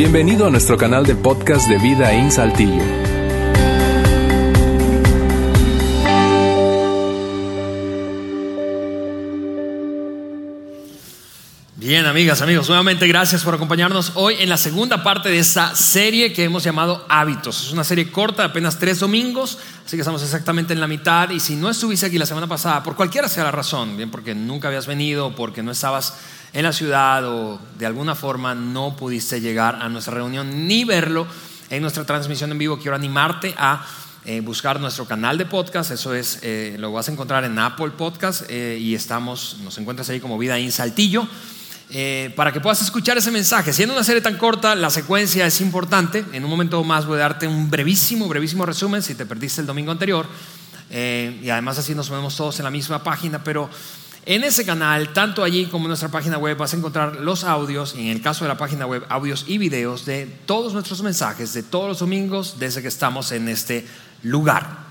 [0.00, 3.09] Bienvenido a nuestro canal de podcast de Vida en Saltillo.
[11.90, 16.32] Bien, amigas, amigos, nuevamente gracias por acompañarnos hoy en la segunda parte de esta serie
[16.32, 17.66] que hemos llamado Hábitos.
[17.66, 21.30] Es una serie corta, apenas tres domingos, así que estamos exactamente en la mitad.
[21.30, 24.36] Y si no estuviste aquí la semana pasada, por cualquiera sea la razón, bien porque
[24.36, 26.14] nunca habías venido, porque no estabas
[26.52, 31.26] en la ciudad o de alguna forma no pudiste llegar a nuestra reunión ni verlo
[31.70, 33.84] en nuestra transmisión en vivo, quiero animarte a
[34.26, 35.90] eh, buscar nuestro canal de podcast.
[35.90, 40.08] Eso es, eh, lo vas a encontrar en Apple Podcast eh, y estamos, nos encuentras
[40.08, 41.26] ahí como Vida en Saltillo.
[42.36, 43.72] Para que puedas escuchar ese mensaje.
[43.72, 46.24] Siendo una serie tan corta, la secuencia es importante.
[46.32, 49.66] En un momento más voy a darte un brevísimo, brevísimo resumen si te perdiste el
[49.66, 50.26] domingo anterior.
[50.90, 53.70] y además así nos vemos todos en la misma página, pero
[54.26, 57.94] en ese canal, tanto allí como en nuestra página web, vas a encontrar los audios,
[57.96, 61.54] y en el caso de la página web, audios y videos de todos nuestros mensajes
[61.54, 63.86] de todos los domingos desde que estamos en este
[64.22, 64.90] lugar.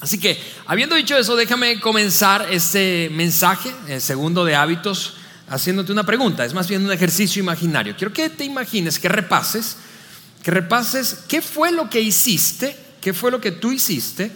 [0.00, 5.16] Así que, habiendo dicho eso, déjame comenzar este mensaje, el segundo de hábitos,
[5.50, 6.44] haciéndote una pregunta.
[6.44, 7.94] Es más bien un ejercicio imaginario.
[7.96, 9.76] Quiero que te imagines, que repases,
[10.42, 14.32] que repases qué fue lo que hiciste, qué fue lo que tú hiciste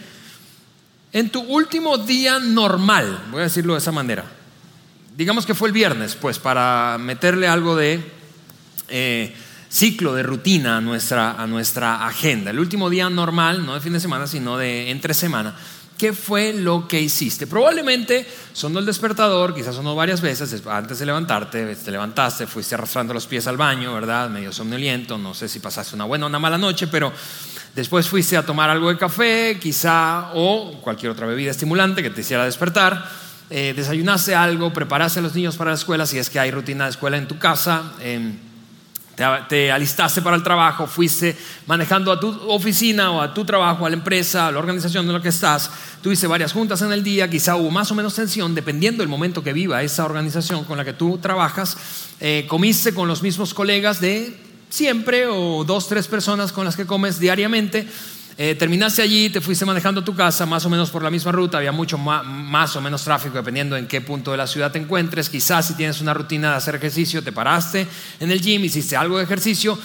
[1.14, 4.24] en tu último día normal, voy a decirlo de esa manera,
[5.16, 8.02] digamos que fue el viernes, pues para meterle algo de
[8.88, 9.32] eh,
[9.74, 13.92] ciclo, de rutina a nuestra, a nuestra agenda, el último día normal, no de fin
[13.92, 15.56] de semana, sino de entre semana.
[15.98, 17.46] ¿Qué fue lo que hiciste?
[17.46, 23.14] Probablemente sonó el despertador, quizás sonó varias veces, antes de levantarte, te levantaste, fuiste arrastrando
[23.14, 24.30] los pies al baño, ¿verdad?
[24.30, 27.12] Medio somnoliento, no sé si pasaste una buena o una mala noche, pero
[27.74, 32.20] Después fuiste a tomar algo de café, quizá, o cualquier otra bebida estimulante que te
[32.20, 33.04] hiciera despertar.
[33.50, 36.84] Eh, desayunaste algo, preparaste a los niños para la escuela, si es que hay rutina
[36.84, 37.94] de escuela en tu casa.
[37.98, 38.38] Em,
[39.48, 43.90] te, alistaste para el trabajo, fuiste manejando a tu oficina o a tu trabajo, a
[43.90, 45.70] la empresa, a la organización de lo que estás.
[46.02, 49.42] Tuviste varias juntas en el día, quizá hubo más o menos tensión, dependiendo del momento
[49.42, 51.76] que viva esa organización con la que tú trabajas.
[52.20, 54.36] Eh, comiste con los mismos colegas de
[54.68, 57.86] siempre o dos, tres personas con las que comes diariamente.
[58.36, 61.30] Eh, terminaste allí, te fuiste manejando a tu casa más o menos por la misma
[61.30, 64.78] ruta, había mucho más, o menos tráfico dependiendo en qué punto de la ciudad te
[64.80, 65.28] encuentres.
[65.28, 67.86] Quizás si tienes una rutina de hacer ejercicio, te paraste
[68.18, 69.78] en el gym, hiciste algo de ejercicio,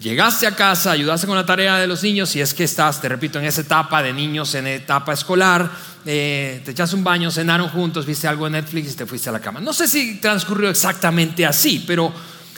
[0.00, 3.08] llegaste a casa, ayudaste con la tarea de los niños, si es que estás, te
[3.10, 5.70] repito, en esa etapa de niños, en etapa escolar,
[6.06, 9.32] eh, te echaste un baño, cenaron juntos, viste algo de Netflix y te fuiste a
[9.32, 9.60] la cama.
[9.60, 12.10] No sé si transcurrió exactamente así, pero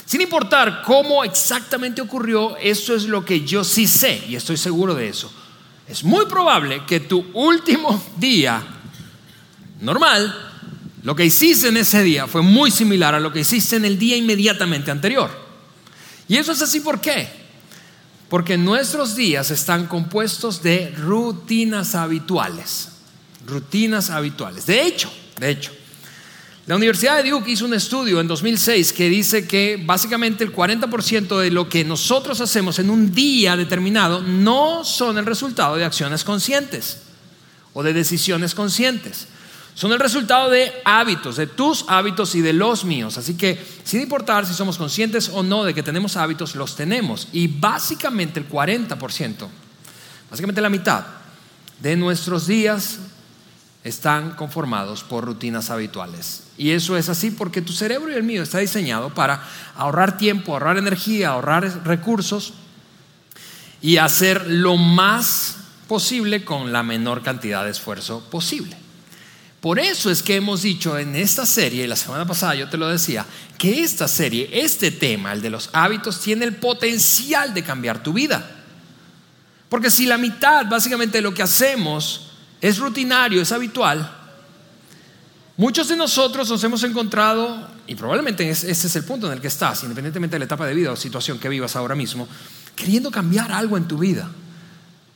[0.04, 4.94] sin importar cómo exactamente ocurrió, eso es lo que yo sí sé y estoy seguro
[4.94, 5.32] de eso.
[5.88, 8.62] Es muy probable que tu último día
[9.80, 10.50] normal,
[11.02, 13.98] lo que hiciste en ese día fue muy similar a lo que hiciste en el
[13.98, 15.30] día inmediatamente anterior.
[16.28, 17.28] Y eso es así ¿por qué?
[18.28, 22.88] Porque nuestros días están compuestos de rutinas habituales.
[23.46, 24.64] Rutinas habituales.
[24.64, 25.72] De hecho, de hecho,
[26.66, 31.40] la Universidad de Duke hizo un estudio en 2006 que dice que básicamente el 40%
[31.40, 36.22] de lo que nosotros hacemos en un día determinado no son el resultado de acciones
[36.22, 36.98] conscientes
[37.74, 39.26] o de decisiones conscientes.
[39.74, 43.18] Son el resultado de hábitos, de tus hábitos y de los míos.
[43.18, 47.26] Así que, sin importar si somos conscientes o no de que tenemos hábitos, los tenemos.
[47.32, 49.48] Y básicamente el 40%,
[50.30, 51.06] básicamente la mitad
[51.80, 52.98] de nuestros días
[53.84, 56.44] están conformados por rutinas habituales.
[56.56, 59.42] Y eso es así porque tu cerebro y el mío está diseñado para
[59.76, 62.54] ahorrar tiempo, ahorrar energía, ahorrar recursos
[63.80, 65.56] y hacer lo más
[65.88, 68.76] posible con la menor cantidad de esfuerzo posible.
[69.60, 72.88] Por eso es que hemos dicho en esta serie, la semana pasada yo te lo
[72.88, 73.24] decía,
[73.58, 78.12] que esta serie, este tema, el de los hábitos, tiene el potencial de cambiar tu
[78.12, 78.44] vida.
[79.68, 82.31] Porque si la mitad básicamente de lo que hacemos
[82.62, 84.10] es rutinario, es habitual,
[85.56, 89.48] muchos de nosotros nos hemos encontrado, y probablemente ese es el punto en el que
[89.48, 92.28] estás, independientemente de la etapa de vida o situación que vivas ahora mismo,
[92.76, 94.30] queriendo cambiar algo en tu vida.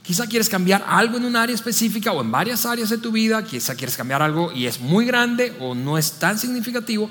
[0.03, 3.45] Quizá quieres cambiar algo en un área específica o en varias áreas de tu vida,
[3.45, 7.11] quizá quieres cambiar algo y es muy grande o no es tan significativo,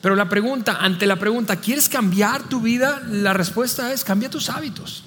[0.00, 3.02] pero la pregunta, ante la pregunta, ¿quieres cambiar tu vida?
[3.10, 5.02] La respuesta es, cambia tus hábitos.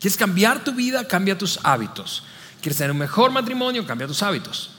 [0.00, 1.06] ¿Quieres cambiar tu vida?
[1.06, 2.24] Cambia tus hábitos.
[2.60, 3.86] ¿Quieres tener un mejor matrimonio?
[3.86, 4.70] Cambia tus hábitos.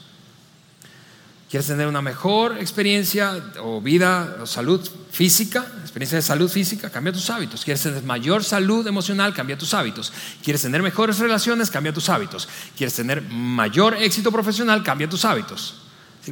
[1.50, 5.66] ¿Quieres tener una mejor experiencia o vida o salud física?
[5.80, 7.64] Experiencia de salud física, cambia tus hábitos.
[7.64, 9.32] ¿Quieres tener mayor salud emocional?
[9.32, 10.12] Cambia tus hábitos.
[10.44, 11.70] ¿Quieres tener mejores relaciones?
[11.70, 12.46] Cambia tus hábitos.
[12.76, 14.82] ¿Quieres tener mayor éxito profesional?
[14.82, 15.76] Cambia tus hábitos.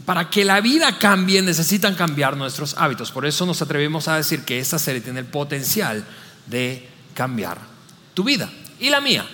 [0.04, 3.10] Para que la vida cambie necesitan cambiar nuestros hábitos.
[3.10, 6.04] Por eso nos atrevemos a decir que esta serie tiene el potencial
[6.44, 7.58] de cambiar
[8.12, 9.26] tu vida y la mía.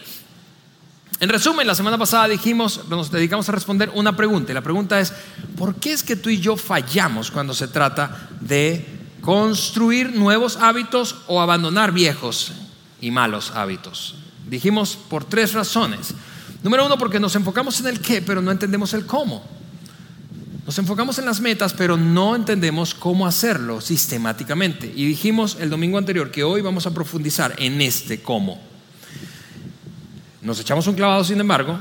[1.21, 4.99] En resumen, la semana pasada dijimos, nos dedicamos a responder una pregunta y la pregunta
[4.99, 5.13] es,
[5.57, 8.85] ¿por qué es que tú y yo fallamos cuando se trata de
[9.21, 12.53] construir nuevos hábitos o abandonar viejos
[13.01, 14.17] y malos hábitos?
[14.49, 16.15] Dijimos por tres razones.
[16.63, 19.45] Número uno, porque nos enfocamos en el qué, pero no entendemos el cómo.
[20.67, 24.93] Nos enfocamos en las metas, pero no entendemos cómo hacerlo sistemáticamente.
[24.95, 28.72] Y dijimos el domingo anterior que hoy vamos a profundizar en este cómo.
[30.43, 31.79] Nos echamos un clavado, sin embargo,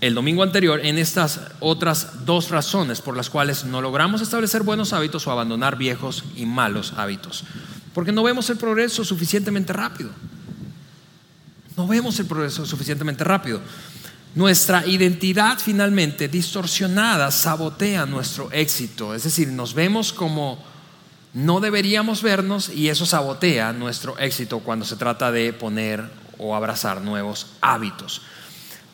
[0.00, 4.92] el domingo anterior en estas otras dos razones por las cuales no logramos establecer buenos
[4.92, 7.44] hábitos o abandonar viejos y malos hábitos.
[7.92, 10.10] Porque no vemos el progreso suficientemente rápido.
[11.76, 13.60] No vemos el progreso suficientemente rápido.
[14.36, 20.62] Nuestra identidad finalmente distorsionada sabotea nuestro éxito, es decir, nos vemos como
[21.32, 26.04] no deberíamos vernos y eso sabotea nuestro éxito cuando se trata de poner
[26.38, 28.22] o abrazar nuevos hábitos.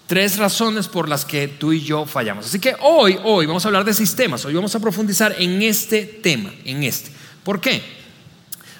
[0.06, 2.46] Tres razones por las que tú y yo fallamos.
[2.46, 6.04] Así que hoy, hoy vamos a hablar de sistemas, hoy vamos a profundizar en este
[6.04, 7.10] tema, en este.
[7.42, 7.82] ¿Por qué?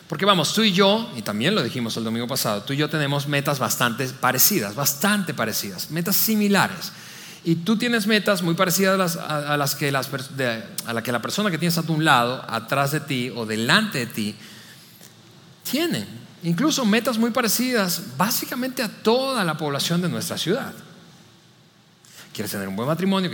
[0.09, 2.91] Porque vamos, tú y yo, y también lo dijimos el domingo pasado, tú y yo
[2.91, 6.93] tenemos metas bastante parecidas, bastante parecidas, metas similares.
[7.45, 10.11] Y tú tienes metas muy parecidas a las, que, las,
[10.87, 14.01] a la que la persona que tienes a tu lado, atrás de ti o delante
[14.01, 14.35] de ti,
[15.69, 16.07] tienen.
[16.45, 20.73] Incluso metas muy parecidas básicamente a toda la población de nuestra ciudad.
[22.33, 23.31] Quieres tener un buen matrimonio,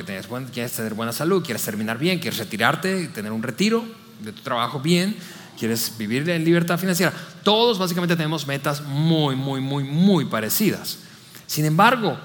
[0.52, 3.84] quieres tener buena salud, quieres terminar bien, quieres retirarte, tener un retiro
[4.20, 5.16] de tu trabajo bien,
[5.58, 7.12] quieres vivir en libertad financiera.
[7.42, 10.98] Todos básicamente tenemos metas muy, muy, muy, muy parecidas.
[11.46, 12.18] Sin embargo,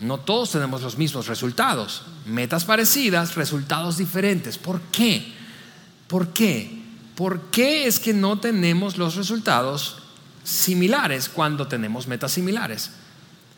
[0.00, 2.02] no todos tenemos los mismos resultados.
[2.26, 4.58] Metas parecidas, resultados diferentes.
[4.58, 5.32] ¿Por qué?
[6.08, 6.82] ¿Por qué?
[7.14, 10.02] ¿Por qué es que no tenemos los resultados
[10.46, 12.90] similares cuando tenemos metas similares?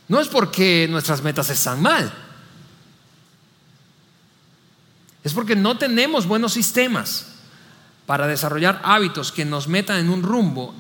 [0.08, 2.11] No es porque nuestras metas están mal.
[5.23, 7.26] Es porque no tenemos buenos sistemas
[8.06, 10.75] para desarrollar hábitos que nos metan en un rumbo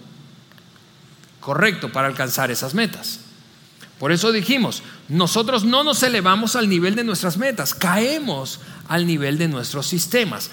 [1.40, 3.20] correcto para alcanzar esas metas.
[3.98, 9.36] Por eso dijimos, nosotros no nos elevamos al nivel de nuestras metas, caemos al nivel
[9.36, 10.50] de nuestros sistemas.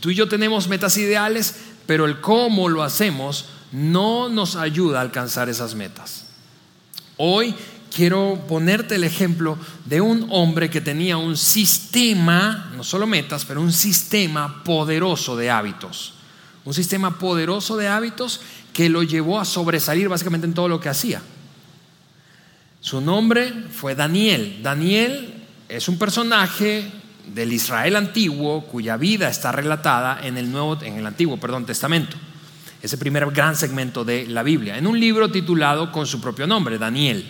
[0.00, 1.54] Tú y yo tenemos metas ideales,
[1.86, 6.26] pero el cómo lo hacemos no nos ayuda a alcanzar esas metas.
[7.16, 7.54] Hoy
[7.94, 13.60] quiero ponerte el ejemplo de un hombre que tenía un sistema, no solo metas, pero
[13.60, 16.14] un sistema poderoso de hábitos.
[16.64, 18.40] Un sistema poderoso de hábitos
[18.72, 21.22] que lo llevó a sobresalir básicamente en todo lo que hacía.
[22.80, 24.60] Su nombre fue Daniel.
[24.62, 25.34] Daniel
[25.68, 26.90] es un personaje
[27.34, 32.16] del Israel antiguo cuya vida está relatada en el Nuevo en el Antiguo, perdón, Testamento.
[32.80, 36.78] Ese primer gran segmento de la Biblia, en un libro titulado con su propio nombre,
[36.78, 37.28] Daniel.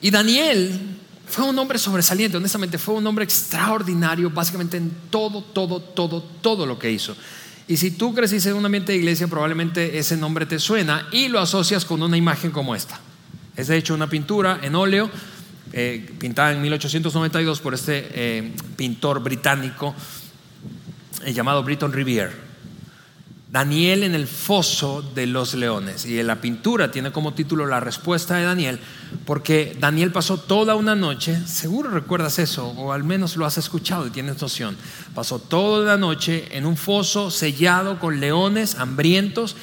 [0.00, 5.80] Y Daniel fue un hombre sobresaliente, honestamente, fue un hombre extraordinario, básicamente en todo, todo,
[5.80, 7.16] todo, todo lo que hizo.
[7.66, 11.28] Y si tú creciste en un ambiente de iglesia, probablemente ese nombre te suena y
[11.28, 12.98] lo asocias con una imagen como esta.
[13.56, 15.10] Es de hecho una pintura en óleo,
[15.72, 19.94] eh, pintada en 1892 por este eh, pintor británico
[21.24, 22.47] eh, llamado Britton Riviere.
[23.50, 26.04] Daniel en el foso de los leones.
[26.04, 28.78] Y en la pintura tiene como título La respuesta de Daniel,
[29.24, 34.06] porque Daniel pasó toda una noche, seguro recuerdas eso, o al menos lo has escuchado
[34.06, 34.76] y tienes noción,
[35.14, 39.56] pasó toda la noche en un foso sellado con leones hambrientos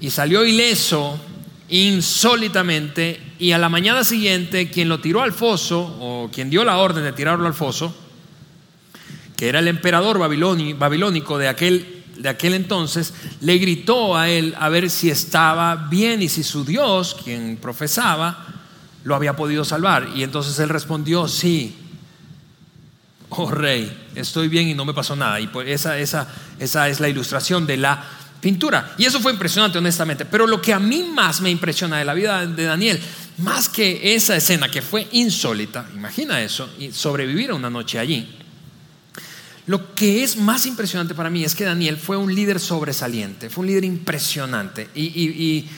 [0.00, 1.18] y salió ileso
[1.68, 6.78] insólitamente y a la mañana siguiente quien lo tiró al foso o quien dio la
[6.78, 7.94] orden de tirarlo al foso,
[9.36, 14.68] que era el emperador babilónico de aquel de aquel entonces le gritó a él a
[14.68, 18.46] ver si estaba bien y si su Dios, quien profesaba,
[19.04, 20.08] lo había podido salvar.
[20.14, 21.76] Y entonces él respondió, sí,
[23.30, 25.40] oh rey, estoy bien y no me pasó nada.
[25.40, 28.02] Y pues esa, esa, es la ilustración de la
[28.40, 28.94] pintura.
[28.98, 30.24] Y eso fue impresionante, honestamente.
[30.24, 33.00] Pero lo que a mí más me impresiona de la vida de Daniel,
[33.38, 38.45] más que esa escena que fue insólita, imagina eso, y sobrevivir una noche allí
[39.66, 43.62] lo que es más impresionante para mí es que Daniel fue un líder sobresaliente, fue
[43.62, 44.88] un líder impresionante.
[44.94, 45.68] Y,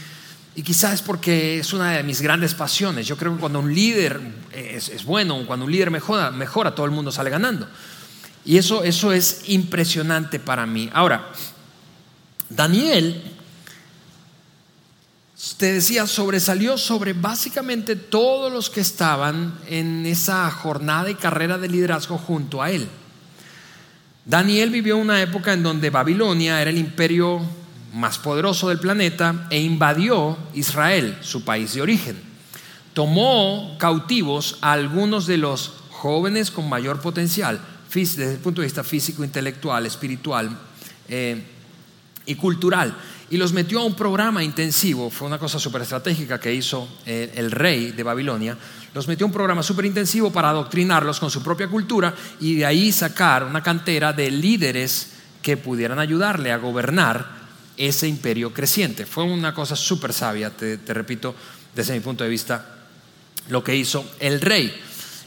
[0.63, 3.07] quizás es porque es una de mis grandes pasiones.
[3.07, 4.21] Yo creo que cuando un líder
[4.53, 7.67] es, bueno, cuando un líder mejora, mejora, todo el mundo sale ganando.
[8.45, 10.91] Y eso, eso es impresionante para mí.
[10.93, 11.31] Ahora,
[12.51, 13.23] Daniel,
[15.57, 21.69] te decía, sobresalió sobre básicamente todos los que estaban en esa jornada y carrera de
[21.69, 22.89] liderazgo junto a él.
[24.29, 27.41] Daniel vivió una época en donde Babilonia era el imperio
[27.95, 32.21] más poderoso del planeta e invadió Israel, su país de origen.
[32.93, 37.59] Tomó cautivos a algunos de los jóvenes con mayor potencial,
[37.91, 40.51] desde el punto de vista físico, intelectual, espiritual
[41.09, 41.43] eh,
[42.27, 42.95] y cultural,
[43.31, 47.33] y los metió a un programa intensivo, fue una cosa súper estratégica que hizo eh,
[47.35, 48.57] el rey de Babilonia,
[48.95, 52.67] los metió a un programa súper intensivo para adoctrinarlos con su propia cultura y de
[52.67, 57.39] ahí sacar una cantera de líderes que pudieran ayudarle a gobernar
[57.77, 59.07] ese imperio creciente.
[59.07, 61.35] Fue una cosa súper sabia, te, repito,
[61.75, 62.67] desde mi punto de vista,
[63.49, 64.75] lo que hizo el rey.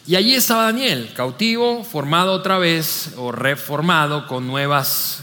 [0.08, 5.22] Y allí estaba Daniel, cautivo, formado otra vez o reformado con nuevas,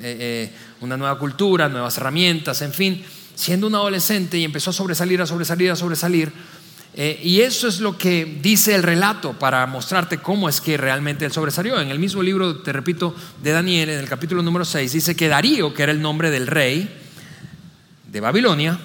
[0.00, 3.04] eh, eh, una nueva cultura, nuevas herramientas, en fin,
[3.34, 6.32] siendo un adolescente y empezó a sobresalir, a sobresalir, a sobresalir
[6.98, 11.26] eh, y eso es lo que dice el relato para mostrarte cómo es que realmente
[11.26, 11.78] él sobresalió.
[11.78, 15.28] En el mismo libro, te repito, de Daniel, en el capítulo número 6, dice que
[15.28, 16.88] Darío, que era el nombre del rey
[18.10, 18.78] de Babilonia,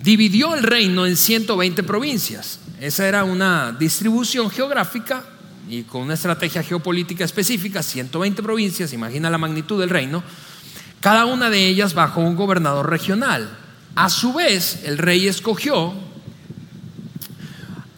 [0.00, 2.60] dividió el reino en 120 provincias.
[2.80, 5.24] Esa era una distribución geográfica
[5.68, 10.22] y con una estrategia geopolítica específica, 120 provincias, imagina la magnitud del reino,
[11.00, 13.48] cada una de ellas bajo un gobernador regional.
[13.94, 15.94] A su vez, el rey escogió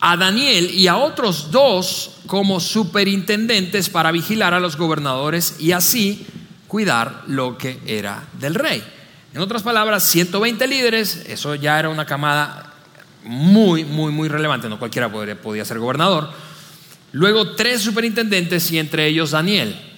[0.00, 6.26] a Daniel y a otros dos como superintendentes para vigilar a los gobernadores y así
[6.66, 8.82] cuidar lo que era del rey.
[9.34, 12.72] En otras palabras, 120 líderes, eso ya era una camada
[13.24, 16.30] muy, muy, muy relevante, no cualquiera podía ser gobernador.
[17.12, 19.91] Luego tres superintendentes y entre ellos Daniel.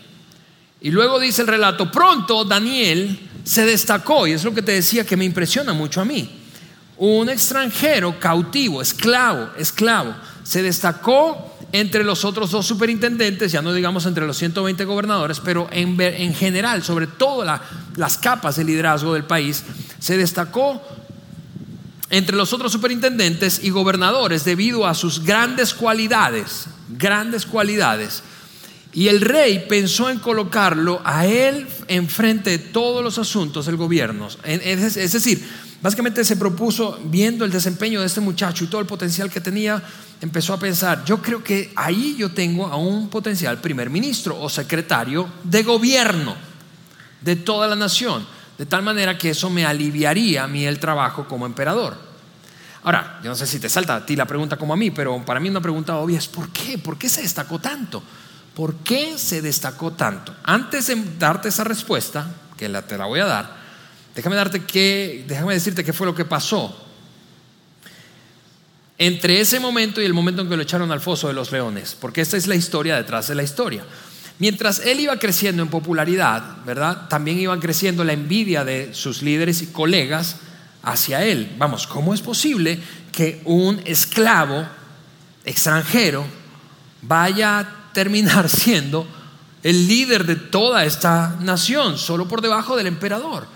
[0.85, 5.05] Y luego dice el relato, pronto Daniel se destacó, y es lo que te decía
[5.05, 6.43] que me impresiona mucho a mí
[6.97, 14.07] un extranjero cautivo, esclavo, esclavo, se destacó entre los otros dos superintendentes, ya no digamos
[14.07, 17.61] entre los 120 gobernadores, pero en, en general, sobre todas
[17.97, 19.65] las capas de liderazgo del país,
[19.99, 20.81] se destacó
[22.11, 28.23] entre los otros superintendentes y gobernadores debido a sus grandes cualidades, grandes cualidades.
[28.95, 34.29] Y el rey pensó en colocarlo a él enfrente de todos los asuntos del gobierno.
[34.45, 35.45] Es decir,
[35.85, 39.83] Básicamente se propuso, viendo el desempeño de este muchacho y todo el potencial que tenía,
[40.19, 44.49] empezó a pensar, yo creo que ahí yo tengo a un potencial primer ministro o
[44.49, 46.37] secretario de gobierno
[47.21, 51.29] de toda la nación, de tal manera que eso me aliviaría a mí el trabajo
[51.29, 51.99] como emperador.
[52.85, 55.23] Ahora, yo no sé si te salta a ti la pregunta como a mí, pero
[55.23, 56.79] para mí una pregunta obvia es ¿por qué?
[56.79, 58.03] ¿Por qué se destacó tanto?
[58.55, 60.35] ¿Por qué se destacó tanto?
[60.45, 63.65] Antes de darte esa respuesta, que la, te la voy a dar,
[64.15, 66.81] Déjame darte que, déjame decirte qué fue lo que pasó.
[68.97, 71.97] Entre ese momento y el momento en que lo echaron al foso de los leones,
[72.01, 73.85] porque esta es la historia detrás de la historia.
[74.39, 77.09] Mientras él iba creciendo en popularidad, ¿verdad?
[77.09, 80.37] También iban creciendo la envidia de sus líderes y colegas
[80.83, 81.53] hacia él.
[81.59, 82.79] Vamos, ¿cómo es posible
[83.11, 84.65] que un esclavo
[85.45, 86.25] extranjero
[87.03, 89.07] vaya terminar siendo
[89.63, 93.47] el líder de toda esta nación, solo por debajo del emperador?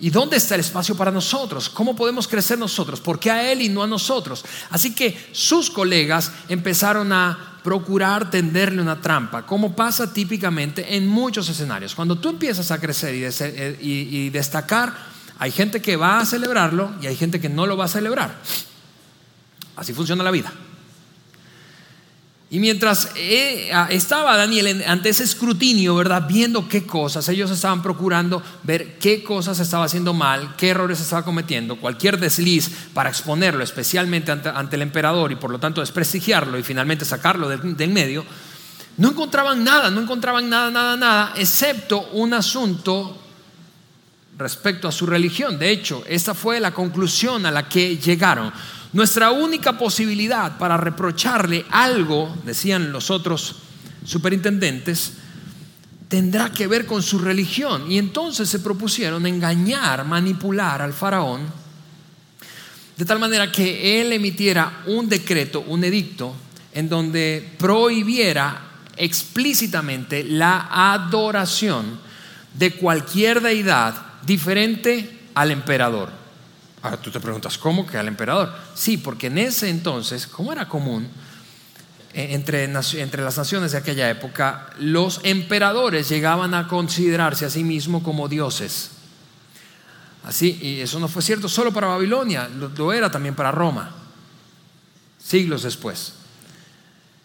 [0.00, 1.68] ¿Y dónde está el espacio para nosotros?
[1.68, 3.00] ¿Cómo podemos crecer nosotros?
[3.00, 4.44] ¿Por qué a él y no a nosotros?
[4.70, 11.48] Así que sus colegas empezaron a procurar tenderle una trampa, como pasa típicamente en muchos
[11.48, 11.94] escenarios.
[11.94, 14.94] Cuando tú empiezas a crecer y, eh, destacar,
[15.38, 18.36] hay gente que va a celebrarlo y hay gente que no lo va a celebrar.
[19.74, 20.52] Así funciona la vida.
[22.50, 26.26] Y mientras eh, estaba Daniel ante ese escrutinio, ¿verdad?
[26.26, 31.26] Viendo qué cosas, ellos estaban procurando ver qué cosas estaba haciendo mal, qué errores estaba
[31.26, 36.62] cometiendo, cualquier desliz para exponerlo, especialmente ante, el emperador y por lo tanto desprestigiarlo y
[36.62, 38.24] finalmente sacarlo del, del medio,
[38.96, 43.16] no encontraban nada, no encontraban nada, nada, nada, excepto un asunto
[44.38, 45.58] respecto a su religión.
[45.58, 48.52] De hecho, esa fue la conclusión a la que llegaron.
[48.92, 53.56] Nuestra única posibilidad para reprocharle algo, decían los otros
[54.04, 55.12] superintendentes,
[56.08, 57.90] tendrá que ver con su religión.
[57.90, 61.42] Y entonces se propusieron engañar, manipular al faraón,
[62.96, 66.34] de tal manera que él emitiera un decreto, un edicto,
[66.72, 68.62] en donde prohibiera
[68.96, 72.00] explícitamente la adoración
[72.54, 73.94] de cualquier deidad
[74.26, 76.10] diferente al emperador.
[76.82, 78.54] Ahora tú te preguntas, ¿cómo que al emperador?
[78.74, 81.08] Sí, porque en ese entonces, como era común
[82.14, 87.64] eh, entre, entre las naciones de aquella época, los emperadores llegaban a considerarse a sí
[87.64, 88.92] mismos como dioses.
[90.24, 93.94] Así, y eso no fue cierto solo para Babilonia, lo, era también para Roma,
[95.22, 96.14] siglos después.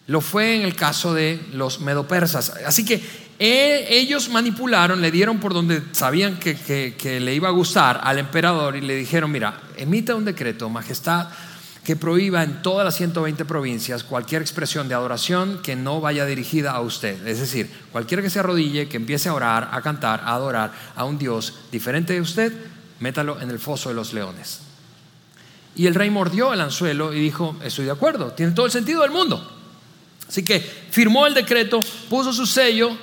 [0.06, 2.50] Lo fue en el caso de los medopersas.
[2.66, 3.02] Así que
[3.38, 8.76] ellos manipularon, le dieron por donde sabían que, que le iba a gustar al emperador
[8.76, 11.28] y le dijeron, mira, emita un decreto, majestad,
[11.84, 16.70] que prohíba en todas las 120 provincias cualquier expresión de adoración que no vaya dirigida
[16.72, 17.26] a usted.
[17.26, 21.04] Es decir, cualquiera que se arrodille, que empiece a orar, a cantar, a adorar a
[21.04, 22.52] un Dios diferente de usted,
[23.00, 24.60] métalo en el foso de los leones.
[25.76, 29.02] Y el rey mordió el anzuelo y dijo, estoy de acuerdo, tiene todo el sentido
[29.02, 29.52] del mundo.
[30.26, 32.96] Así que firmó el decreto, puso su sello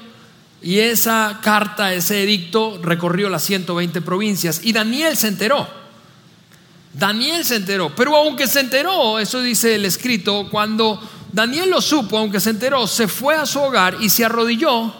[0.61, 5.67] y esa carta, ese edicto recorrió las 120 provincias y Daniel se enteró.
[6.93, 11.01] Daniel se enteró, pero aunque se enteró, eso dice el escrito, cuando
[11.31, 14.93] Daniel lo supo, aunque se enteró, se fue a su hogar y se arrodilló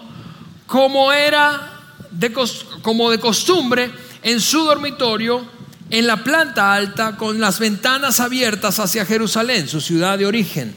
[0.66, 1.80] como era
[2.12, 2.32] de,
[2.82, 3.92] como de costumbre
[4.24, 5.46] en su dormitorio
[5.90, 10.74] en la planta alta con las ventanas abiertas hacia Jerusalén, su ciudad de origen.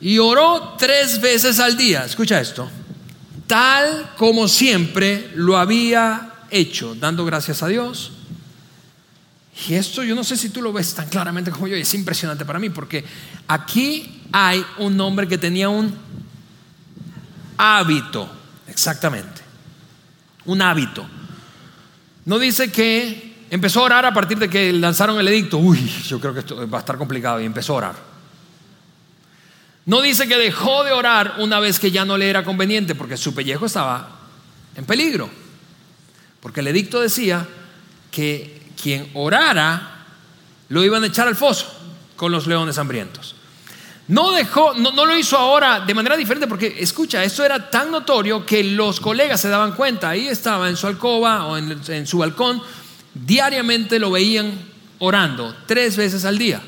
[0.00, 2.70] Y oró tres veces al día, escucha esto,
[3.46, 8.12] tal como siempre lo había hecho, dando gracias a Dios
[9.68, 11.94] y esto yo no sé si tú lo ves tan claramente como yo, y es
[11.94, 13.04] impresionante para mí, porque
[13.46, 15.94] aquí hay un hombre que tenía un
[17.56, 18.28] hábito,
[18.66, 19.42] exactamente,
[20.44, 21.06] un hábito.
[22.24, 26.18] No dice que empezó a orar a partir de que lanzaron el edicto, uy, yo
[26.18, 28.13] creo que esto va a estar complicado, y empezó a orar.
[29.86, 33.16] No dice que dejó de orar una vez que ya no le era conveniente, porque
[33.16, 34.20] su pellejo estaba
[34.76, 35.28] en peligro,
[36.40, 37.46] porque el edicto decía
[38.10, 40.06] que quien orara
[40.68, 41.72] lo iban a echar al foso
[42.16, 43.34] con los leones hambrientos.
[44.06, 48.44] No dejó, no, lo hizo ahora de manera diferente porque, escucha, esto era tan notorio
[48.44, 50.10] que los colegas se daban cuenta.
[50.10, 52.62] Ahí estaba en su alcoba o en, su balcón,
[53.14, 54.52] diariamente lo veían
[54.98, 56.60] orando tres veces al día.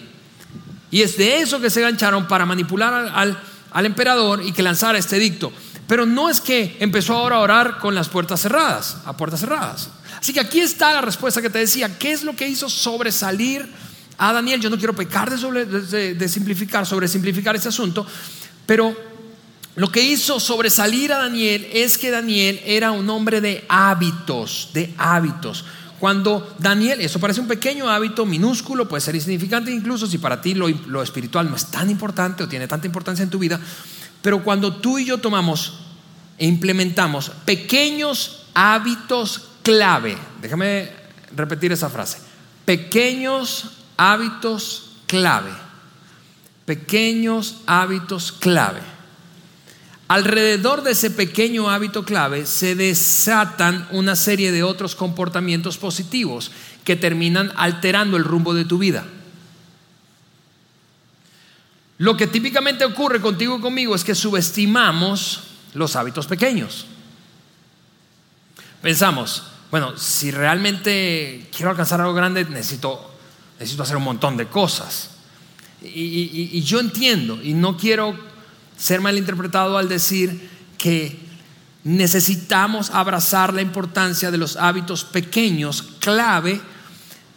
[0.91, 3.39] Y es de eso que se gancharon para manipular al,
[3.73, 5.53] al emperador y que lanzara este edicto.
[5.87, 9.91] Pero no es que empezó ahora a orar con las puertas cerradas, a puertas cerradas.
[10.19, 11.99] Así que aquí está la respuesta que te decía.
[11.99, 13.69] ¿Qué es lo que hizo sobresalir
[14.19, 14.61] a Daniel?
[14.61, 18.07] Yo no quiero pecar de, de, simplificar, sobre simplificar ese asunto,
[18.65, 18.97] pero
[19.77, 24.93] lo que hizo sobresalir a Daniel es que Daniel era un hombre de hábitos, de
[24.99, 25.65] hábitos.
[25.99, 30.55] Cuando Daniel, eso parece un pequeño hábito, minúsculo, puede ser insignificante incluso si para ti
[30.55, 33.59] lo, lo, espiritual no es tan importante o tiene tanta importancia en tu vida,
[34.23, 35.81] pero cuando tú y yo tomamos
[36.39, 40.17] e implementamos pequeños hábitos clave.
[40.41, 40.91] Déjame
[41.35, 42.19] repetir esa frase.
[42.65, 45.51] Pequeños hábitos clave.
[46.65, 48.96] Pequeños hábitos clave.
[50.09, 56.53] Alrededor de ese pequeño hábito clave se desatan una serie de otros comportamientos positivos
[56.85, 59.05] que terminan alterando el rumbo de tu vida.
[61.99, 65.41] Lo que típicamente ocurre contigo y conmigo es que subestimamos
[65.75, 66.87] los hábitos pequeños.
[68.83, 73.11] Pensamos, bueno, si realmente quiero alcanzar algo grande, necesito,
[73.59, 75.11] necesito hacer un montón de cosas.
[75.83, 78.17] Y, yo entiendo, y no quiero
[78.77, 81.19] ser malinterpretado al decir que
[81.85, 86.61] necesitamos abrazar la importancia de los hábitos pequeños, clave,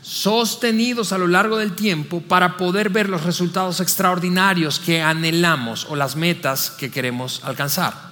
[0.02, 5.96] sostenidos a lo largo del tiempo para poder ver los resultados extraordinarios que anhelamos o
[5.96, 8.10] las metas que queremos alcanzar.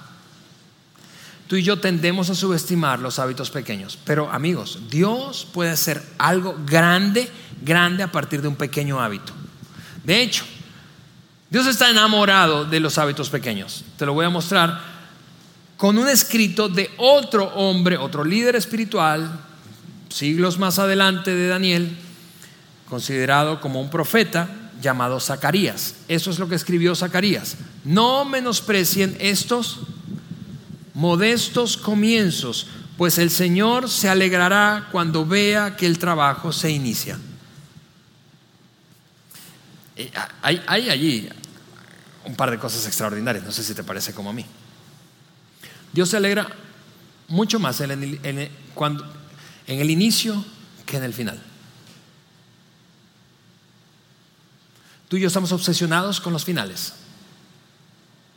[1.48, 3.98] Tú y yo tendemos a subestimar los hábitos pequeños.
[4.04, 7.28] Pero amigos, Dios puede hacer algo grande,
[7.62, 9.32] grande a partir de un pequeño hábito.
[10.04, 10.44] De hecho,
[11.50, 13.84] Dios está enamorado de los hábitos pequeños.
[13.96, 14.80] Te lo voy a mostrar
[15.78, 19.40] con un escrito de otro hombre, otro líder espiritual,
[20.10, 21.96] siglos más adelante de Daniel,
[22.88, 24.48] considerado como un profeta
[24.82, 25.94] llamado Zacarías.
[26.08, 27.56] Eso es lo que escribió Zacarías.
[27.84, 29.80] No menosprecien estos
[30.92, 32.66] modestos comienzos,
[32.98, 37.18] pues el Señor se alegrará cuando vea que el trabajo se inicia.
[39.98, 41.28] Eh, hay, allí
[42.24, 44.46] un par de cosas extraordinarias, no sé si te parece como a mí.
[45.92, 46.48] Dios se alegra
[47.26, 49.04] mucho más en el, cuando,
[49.66, 50.44] en el inicio
[50.86, 51.42] que en el final.
[55.08, 56.92] Tú y yo estamos obsesionados con los finales.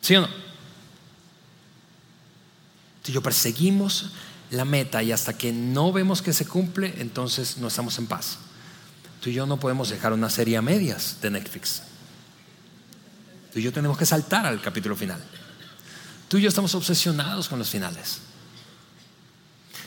[0.01, 0.29] ¿Sí o no?
[3.03, 4.13] Si yo perseguimos
[4.49, 8.39] la meta y hasta que no vemos que se cumple, entonces no estamos en paz.
[9.21, 11.83] Tú y yo no podemos dejar una serie a medias de Netflix.
[13.53, 15.21] Tú y yo tenemos que saltar al capítulo final.
[16.27, 18.21] Tú y yo estamos obsesionados con los finales.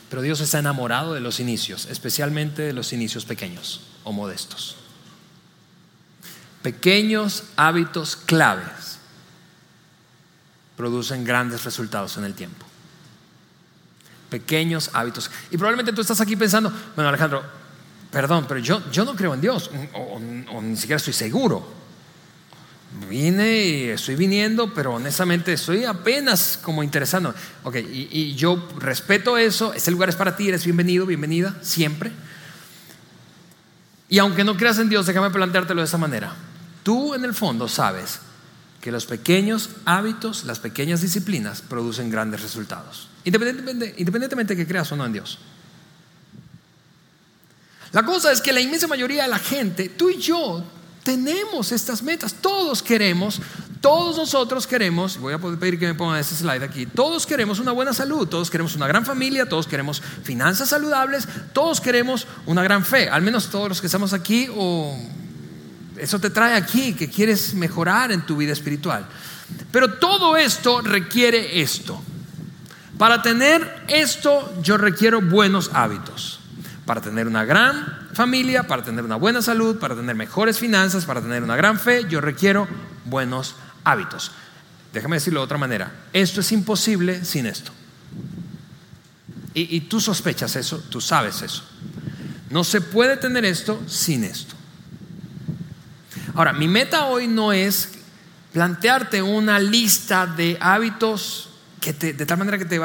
[0.08, 4.76] Pero Dios está enamorado de los inicios, especialmente de los inicios pequeños o modestos.
[6.62, 8.98] Pequeños hábitos claves
[10.76, 12.66] producen grandes resultados en el tiempo.
[14.30, 15.30] pequeños hábitos.
[15.52, 17.44] Y probablemente tú estás aquí pensando, bueno Alejandro,
[18.14, 20.20] perdón, pero yo, yo no creo en Dios, o,
[20.62, 21.85] ni siquiera estoy seguro.
[23.11, 27.35] Vine y estoy viniendo, pero honestamente estoy apenas como interesando.
[27.64, 32.12] Ok, y, y, yo respeto eso, este lugar es para ti, eres bienvenido, bienvenida, siempre.
[34.09, 36.33] Y aunque no creas en Dios, déjame planteártelo de esa manera.
[36.85, 38.20] Tú en el fondo sabes
[38.81, 44.92] que los pequeños hábitos, las pequeñas disciplinas producen grandes resultados, independientemente, independientemente de que creas
[44.92, 45.40] o no en Dios.
[47.94, 50.64] La cosa es que la inmensa mayoría de la gente, tú y yo,
[51.04, 53.40] tenemos estas metas, todos queremos,
[53.80, 57.70] todos nosotros queremos, voy a pedir que me pongan ese slide aquí, todos queremos una
[57.70, 62.85] buena salud, todos queremos una gran familia, todos queremos finanzas saludables, todos queremos una gran
[62.85, 64.98] fe, al menos todos los que estamos aquí o
[65.96, 69.07] eso te trae aquí, que quieres mejorar en tu vida espiritual.
[69.70, 72.02] Pero todo esto requiere esto.
[72.98, 76.40] Para tener esto yo requiero buenos hábitos.
[76.86, 81.20] Para tener una gran familia, para tener una buena salud, para tener mejores finanzas, para
[81.20, 82.68] tener una gran fe, yo requiero
[83.04, 84.32] buenos hábitos.
[84.92, 85.92] Déjame decirlo de otra manera.
[86.12, 87.72] Esto es imposible sin esto.
[89.56, 91.62] Y, tú sospechas eso, tú sabes eso.
[92.50, 94.56] No se puede tener esto sin esto.
[96.34, 97.90] Ahora, mi meta hoy no es
[98.52, 102.80] plantearte una lista de hábitos que de tal manera que te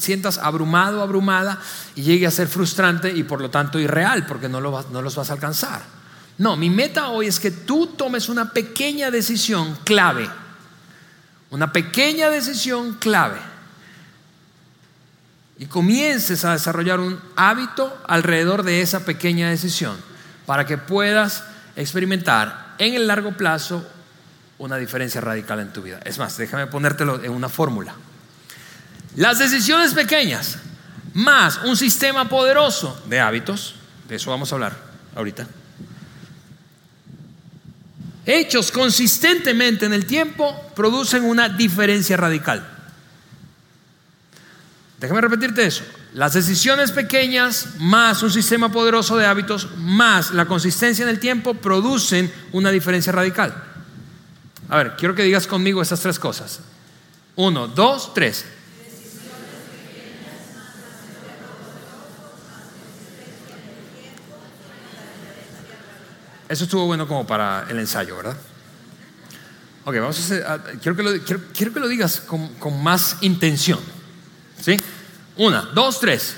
[0.00, 1.60] sientas abrumado, abrumada
[1.94, 5.14] y llegue a ser frustrante y por lo tanto irreal, porque no, lo, no los
[5.14, 5.82] vas a alcanzar.
[6.38, 10.28] No, mi meta hoy es que tú tomes una pequeña decisión clave,
[11.50, 13.38] una pequeña decisión clave
[15.58, 19.94] y comiences a desarrollar un hábito alrededor de esa pequeña decisión
[20.46, 21.44] para que puedas
[21.76, 23.86] experimentar en el largo plazo
[24.56, 26.00] una diferencia radical en tu vida.
[26.04, 27.94] Es más, déjame ponértelo en una fórmula.
[29.16, 30.58] Las decisiones pequeñas
[31.14, 33.74] más un sistema poderoso de hábitos,
[34.08, 34.76] de eso vamos a hablar
[35.16, 35.46] ahorita,
[38.24, 42.66] hechos consistentemente en el tiempo producen una diferencia radical.
[45.00, 45.82] Déjame repetirte eso.
[46.12, 51.54] Las decisiones pequeñas más un sistema poderoso de hábitos más la consistencia en el tiempo
[51.54, 53.54] producen una diferencia radical.
[54.68, 56.60] A ver, quiero que digas conmigo esas tres cosas.
[57.36, 58.44] Uno, dos, tres.
[66.50, 68.36] Eso estuvo bueno como para el ensayo, ¿verdad?
[69.84, 73.78] Ok, vamos a hacer, quiero, que lo, quiero, que lo digas con, con más intención.
[74.60, 74.76] ¿Sí?
[75.36, 76.34] Una, dos, tres.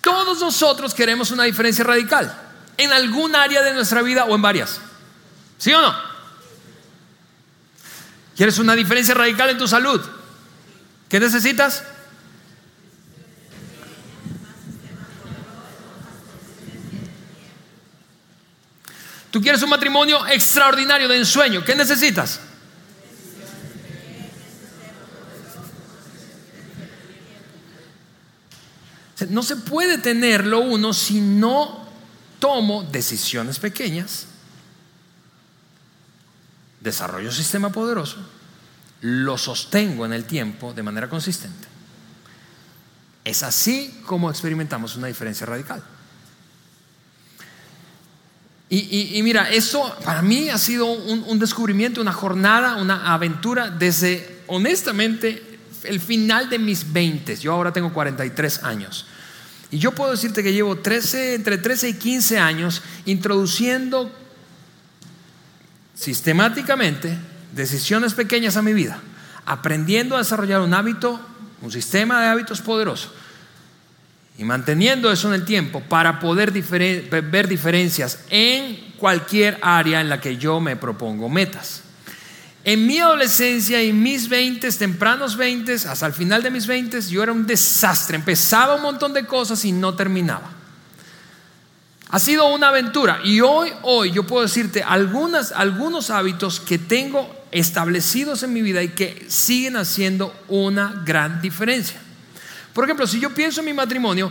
[0.00, 2.34] Todos nosotros queremos una diferencia radical
[2.78, 4.80] en algún área de nuestra vida o en varias.
[5.58, 5.94] ¿Sí o no?
[8.34, 10.00] ¿Quieres una diferencia radical en tu salud?
[11.08, 11.84] ¿Qué necesitas?
[19.30, 21.64] Tú quieres un matrimonio extraordinario de ensueño.
[21.64, 22.38] ¿Qué necesitas?
[29.28, 31.88] No se puede tenerlo uno si no
[32.38, 34.26] tomo decisiones pequeñas,
[36.80, 38.18] desarrollo un sistema poderoso,
[39.00, 41.68] lo sostengo en el tiempo de manera consistente.
[43.24, 45.82] Es así como experimentamos una diferencia radical.
[48.70, 55.58] Y, mira, eso para mí ha sido un, descubrimiento, una jornada, una aventura desde, honestamente,
[55.84, 57.36] el final de mis 20.
[57.36, 59.06] Yo ahora tengo 43 años.
[59.70, 64.10] Y yo puedo decirte que llevo 13, entre 13 y 15 años introduciendo
[65.94, 67.16] sistemáticamente
[67.54, 68.98] decisiones pequeñas a mi vida,
[69.46, 71.20] aprendiendo a desarrollar un hábito,
[71.62, 73.12] un sistema de hábitos poderoso
[74.36, 80.20] y manteniendo eso en el tiempo para poder ver diferencias en cualquier área en la
[80.20, 81.82] que yo me propongo metas.
[82.64, 87.22] En mi adolescencia y mis 20, tempranos 20, hasta el final de mis 20, yo
[87.22, 88.16] era un desastre.
[88.16, 90.50] Empezaba un montón de cosas y no terminaba.
[92.14, 98.44] Ha sido una aventura y hoy, hoy yo puedo decirte algunos hábitos que tengo establecidos
[98.44, 102.00] en mi vida y que siguen haciendo una gran diferencia.
[102.72, 104.30] Por ejemplo, si yo pienso en mi matrimonio,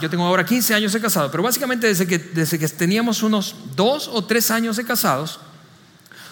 [0.00, 3.54] yo tengo ahora 15 años de casado, pero básicamente desde que, desde que teníamos unos
[3.76, 5.38] dos o tres años de casados,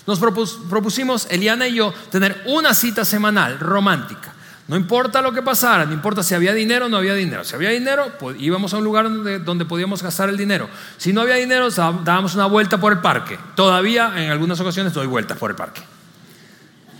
[0.09, 4.35] nos propusimos, Eliana y yo, tener una cita semanal romántica.
[4.71, 7.43] No importa lo que pasara, no importa si había dinero o no había dinero.
[7.43, 10.71] Si había dinero, pues íbamos a un lugar donde, donde podíamos gastar el dinero.
[10.97, 13.37] Si no había dinero, dábamos una vuelta por el parque.
[13.57, 15.83] Todavía en algunas ocasiones doy vueltas por el parque.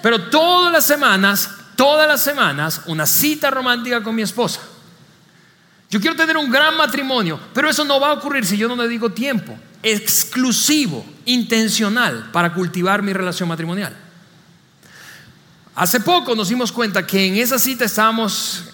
[0.03, 4.63] Pero todas las semanas, todas las semanas, una cita romántica con mi esposa.
[5.91, 8.75] Yo quiero tener un gran matrimonio, pero eso no va a ocurrir si yo no
[8.83, 14.10] dedico tiempo exclusivo, intencional, para cultivar mi relación matrimonial.
[15.75, 18.65] Hace poco nos dimos cuenta que en esa cita estábamos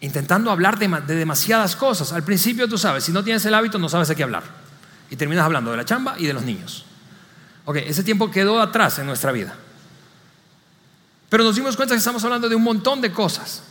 [0.00, 2.12] intentando hablar de, demasiadas cosas.
[2.12, 4.42] Al principio tú sabes, si no tienes el hábito no sabes de qué hablar.
[5.10, 6.84] Y terminas hablando de la chamba y de los niños.
[7.66, 9.54] Ok, ese tiempo quedó atrás en nuestra vida.
[11.28, 13.62] Pero nos dimos cuenta que estamos hablando de un montón de cosas.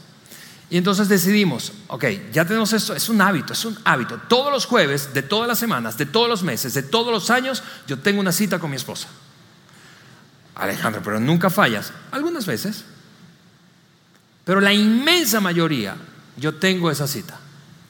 [0.69, 4.19] Y entonces decidimos, ok, ya tenemos esto, es un hábito, es un hábito.
[4.27, 7.61] Todos los jueves, de todas las semanas, de todos los meses, de todos los años,
[7.85, 9.07] yo tengo una cita con mi esposa.
[10.55, 11.91] Alejandro, pero nunca fallas.
[12.11, 12.85] Algunas veces.
[14.45, 15.95] Pero la inmensa mayoría
[16.37, 17.39] yo tengo esa cita.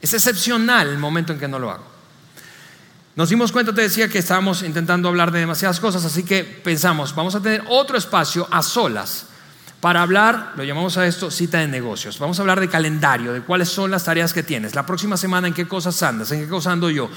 [0.02, 1.94] Es excepcional el momento en que no lo hago.
[3.16, 7.14] Nos dimos cuenta, te decía, que estábamos intentando hablar de demasiadas cosas, así que pensamos,
[7.14, 9.28] vamos a tener otro espacio a solas
[9.84, 12.18] para hablar, lo llamamos a esto cita de negocios.
[12.18, 14.76] Vamos a hablar de calendario, de cuáles son las tareas que tienes.
[14.76, 17.10] La próxima semana en qué cosas andas, en qué cosas ando yo,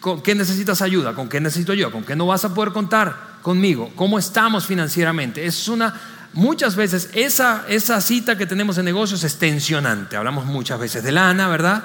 [0.00, 3.38] con qué necesitas ayuda, con qué necesito yo, con qué no vas a poder contar
[3.40, 5.46] conmigo, cómo estamos financieramente.
[5.46, 5.94] Es una,
[6.32, 10.16] muchas veces esa, esa cita que tenemos en negocios es tensionante.
[10.16, 11.84] Hablamos muchas veces de lana, ¿verdad?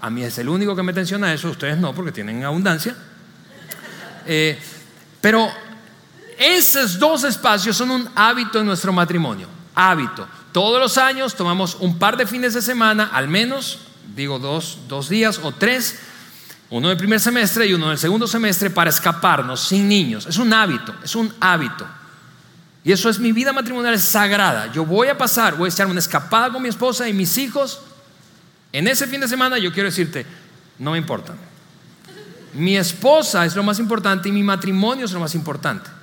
[0.00, 2.96] A mí es el único que me tensiona eso, ustedes no, porque tienen abundancia.
[4.26, 4.58] Eh,
[5.20, 5.48] pero
[6.36, 10.26] esos dos espacios son un hábito en nuestro matrimonio hábito.
[10.50, 13.78] Todos los años tomamos un par de fines de semana, al menos,
[14.16, 16.00] digo dos, dos días o tres,
[16.70, 20.26] uno del primer semestre y uno del segundo semestre para escaparnos sin niños.
[20.26, 21.86] Es un hábito, es un hábito.
[22.82, 24.72] Y eso es mi vida matrimonial, sagrada.
[24.72, 27.80] Yo voy a pasar, voy a echar una escapada con mi esposa y mis hijos.
[28.72, 30.26] En ese fin de semana yo quiero decirte,
[30.78, 31.34] no me importa.
[32.52, 35.97] Mi esposa es lo más importante y mi matrimonio es lo más importante.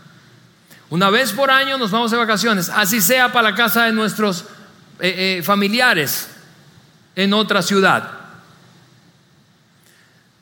[0.90, 4.46] Una vez por año nos vamos de vacaciones, así sea para la casa de nuestros
[5.00, 6.30] eh, eh, familiares
[7.16, 8.12] en otra ciudad.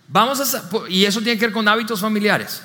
[0.08, 2.62] Vamos a, y eso tiene que ver con hábitos familiares.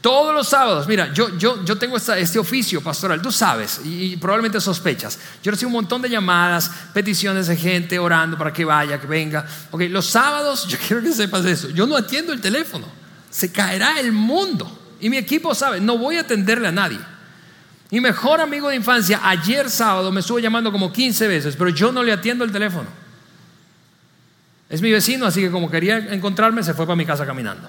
[0.00, 4.58] Todos los sábados, mira, yo, yo, yo tengo este oficio pastoral, tú sabes, y, probablemente
[4.58, 5.18] sospechas.
[5.42, 9.44] Yo recibo un montón de llamadas, peticiones de gente orando para que vaya, que venga.
[9.70, 12.86] Ok, los sábados, yo quiero que sepas eso, yo no atiendo el teléfono,
[13.28, 14.79] se caerá el mundo.
[15.00, 16.98] Y mi equipo sabe, no voy a atenderle a nadie.
[17.90, 21.90] Mi mejor amigo de infancia, ayer sábado me estuvo llamando como 15 veces, pero yo
[21.90, 22.88] no le atiendo el teléfono.
[24.68, 27.68] Es mi vecino, así que como quería encontrarme, se fue para mi casa caminando.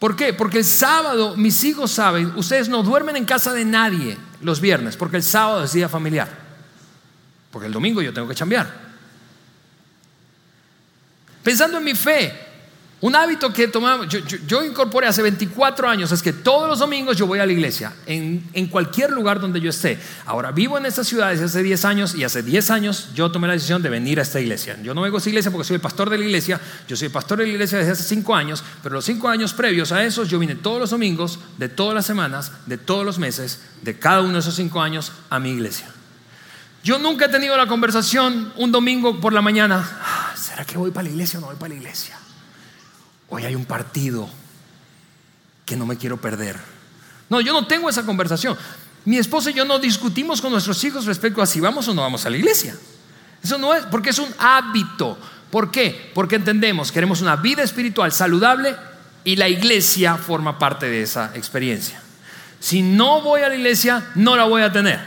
[0.00, 0.32] ¿Por qué?
[0.34, 4.96] Porque el sábado, mis hijos saben, ustedes no duermen en casa de nadie los viernes,
[4.96, 6.28] porque el sábado es día familiar.
[7.50, 8.86] Porque el domingo yo tengo que chambear.
[11.42, 12.45] Pensando en mi fe,
[12.98, 17.26] un hábito que tomamos, yo, incorporé hace 24 años es que todos los domingos yo
[17.26, 19.98] voy a la iglesia, en, cualquier lugar donde yo esté.
[20.24, 23.48] Ahora vivo en esta ciudad desde hace 10 años y hace 10 años yo tomé
[23.48, 24.78] la decisión de venir a esta iglesia.
[24.82, 27.06] Yo no vengo a esta iglesia porque soy el pastor de la iglesia, yo soy
[27.06, 30.02] el pastor de la iglesia desde hace 5 años, pero los 5 años previos a
[30.02, 33.98] esos yo vine todos los domingos, de todas las semanas, de todos los meses, de
[33.98, 35.86] cada uno de esos 5 años a mi iglesia.
[36.82, 40.92] Yo nunca he tenido la conversación un domingo por la mañana, ah, ¿será que voy
[40.92, 42.16] para la iglesia o no voy para la iglesia?
[43.28, 44.28] Hoy hay un partido
[45.64, 46.56] que no me quiero perder.
[47.28, 48.56] No, yo no tengo esa conversación.
[49.04, 52.02] Mi esposa y yo no discutimos con nuestros hijos respecto a si vamos o no
[52.02, 52.76] vamos a la iglesia.
[53.42, 55.18] Eso no es, porque es un hábito.
[55.50, 56.10] ¿Por qué?
[56.14, 58.76] Porque entendemos, queremos una vida espiritual saludable
[59.24, 62.00] y la iglesia forma parte de esa experiencia.
[62.60, 65.00] Si no voy a la iglesia, no la voy a tener.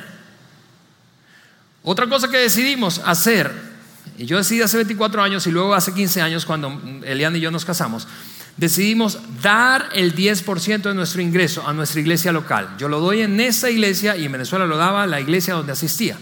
[1.84, 3.68] Otra cosa que decidimos hacer
[4.19, 7.51] y yo decidí hace 24 años y luego hace 15 años cuando Elian y yo
[7.51, 8.05] nos casamos,
[8.58, 12.75] decidimos dar el 10% de nuestro ingreso a nuestra iglesia local.
[12.77, 16.17] Yo lo doy en esa iglesia y en Venezuela lo daba la iglesia donde asistía.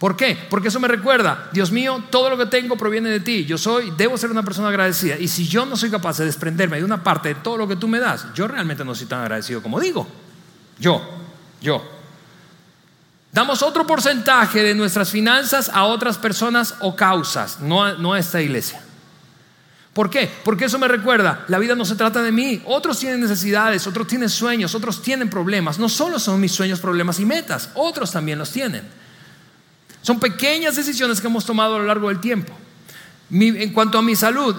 [0.00, 0.36] ¿Por qué?
[0.50, 3.44] Porque eso me recuerda, Dios mío, todo lo que tengo proviene de ti.
[3.44, 5.16] Yo soy, debo ser una persona agradecida.
[5.20, 7.76] Y si yo no soy capaz de desprenderme de una parte de todo lo que
[7.76, 10.06] tú me das, yo realmente no soy tan agradecido como digo.
[10.80, 11.00] Yo,
[11.62, 11.95] yo.
[13.36, 18.80] Damos otro porcentaje de nuestras finanzas a otras personas o causas, no a, esta iglesia.
[19.92, 20.30] ¿Por qué?
[20.42, 22.62] Porque eso me recuerda, la vida no se trata de mí.
[22.64, 25.78] Otros tienen necesidades, otros tienen sueños, otros tienen problemas.
[25.78, 28.84] No solo son mis sueños, problemas y metas, otros también los tienen.
[30.00, 32.54] Son pequeñas decisiones que hemos tomado a lo largo del tiempo.
[33.30, 34.56] en cuanto a mi salud,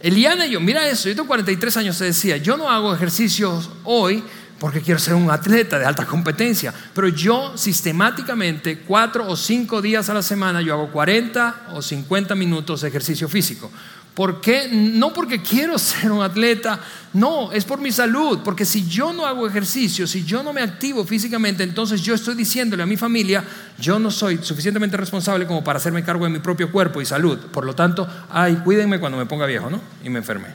[0.00, 3.70] Eliana y yo, mira eso, yo tengo 43 años, se decía, yo no hago ejercicios
[3.84, 4.24] hoy
[4.58, 6.72] porque quiero ser un atleta de alta competencia.
[6.94, 12.34] Pero yo sistemáticamente, cuatro o cinco días a la semana, yo hago 40 o 50
[12.34, 13.70] minutos de ejercicio físico.
[14.16, 14.70] ¿Por qué?
[14.72, 16.80] No porque quiero ser un atleta,
[17.12, 20.62] no, es por mi salud, porque si yo no hago ejercicio, si yo no me
[20.62, 23.44] activo físicamente, entonces yo estoy diciéndole a mi familia,
[23.78, 27.38] yo no soy suficientemente responsable como para hacerme cargo de mi propio cuerpo y salud.
[27.52, 29.82] Por lo tanto, ay, cuídenme cuando me ponga viejo, ¿no?
[30.02, 30.48] Y me enferme.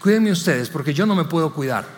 [0.00, 1.97] Cuídenme ustedes, porque yo no me puedo cuidar.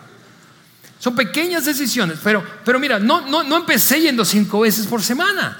[1.01, 5.57] Son pequeñas decisiones, pero, pero mira, no, no, no empecé yendo cinco veces por semana.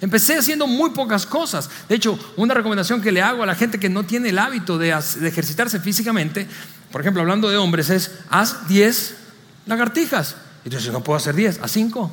[0.00, 1.68] Empecé haciendo muy pocas cosas.
[1.86, 4.78] De hecho, una recomendación que le hago a la gente que no tiene el hábito
[4.78, 6.48] de, ejercitarse físicamente,
[6.90, 9.16] por ejemplo, hablando de hombres, es haz 10
[9.66, 10.34] lagartijas.
[10.64, 12.10] Y tú dices, no puedo hacer 10, haz 5.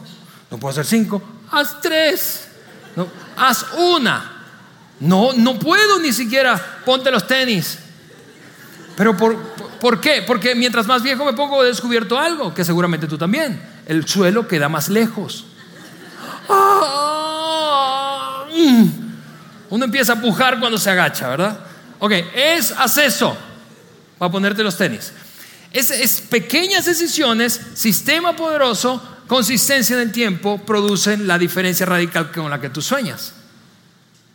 [0.51, 2.47] No puedo hacer 5, haz 3.
[2.97, 4.43] No, haz una.
[4.99, 7.77] No, no puedo ni siquiera, ponte los tenis.
[8.97, 9.37] Pero por,
[9.79, 10.23] por, qué?
[10.25, 13.61] Porque mientras más viejo me pongo he descubierto algo, que seguramente tú también.
[13.85, 15.45] El suelo queda más lejos.
[16.49, 18.45] ¡Ah!
[18.57, 18.87] Mm.
[19.69, 21.59] uno empieza a pujar cuando se agacha, ¿verdad?
[21.99, 23.37] Ok, es acceso
[24.17, 25.13] para ponerte los tenis.
[25.71, 32.49] Es, es, pequeñas decisiones, sistema poderoso, consistencia en el tiempo, producen la diferencia radical con
[32.49, 33.33] la que tú sueñas.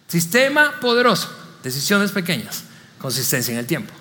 [0.06, 1.30] Sistema poderoso,
[1.62, 2.64] decisiones pequeñas,
[2.98, 3.92] consistencia en el tiempo.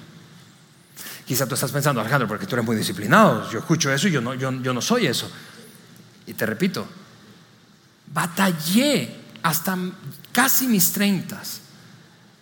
[1.31, 3.49] Quizá tú estás pensando, Alejandro, porque tú eres muy disciplinado.
[3.49, 5.31] Yo escucho eso y yo no, soy eso.
[6.27, 6.85] Y te repito,
[8.13, 9.77] batallé hasta
[10.33, 11.61] casi mis treintas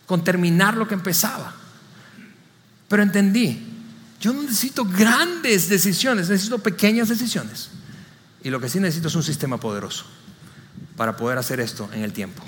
[0.07, 1.53] con terminar lo que empezaba.
[2.87, 3.63] Pero entendí,
[4.19, 7.69] yo no necesito grandes decisiones, necesito pequeñas decisiones.
[8.43, 10.05] Y lo que sí necesito es un sistema poderoso
[10.97, 12.41] para poder hacer esto en el tiempo,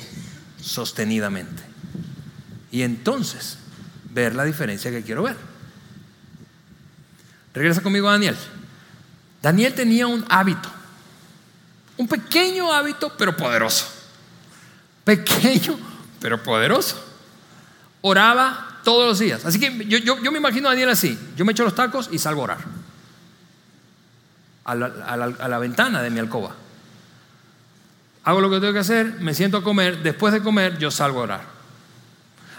[0.59, 1.61] sostenidamente.
[2.71, 3.59] Y entonces
[4.11, 5.50] ver la diferencia que quiero ver.
[7.53, 8.37] Regresa conmigo a Daniel.
[9.41, 10.69] Daniel tenía un hábito,
[11.97, 14.01] un pequeño hábito, pero poderoso
[15.03, 15.77] pequeño,
[16.19, 17.03] pero poderoso.
[18.01, 19.45] Oraba todos los días.
[19.45, 21.17] Así que yo, me imagino a Daniel así.
[21.35, 22.57] Yo me echo los tacos y salgo a orar.
[24.63, 26.55] A la, ventana de mi alcoba.
[28.23, 30.01] Hago lo que tengo que hacer, me siento a comer.
[30.03, 31.41] Después de comer, yo salgo a orar.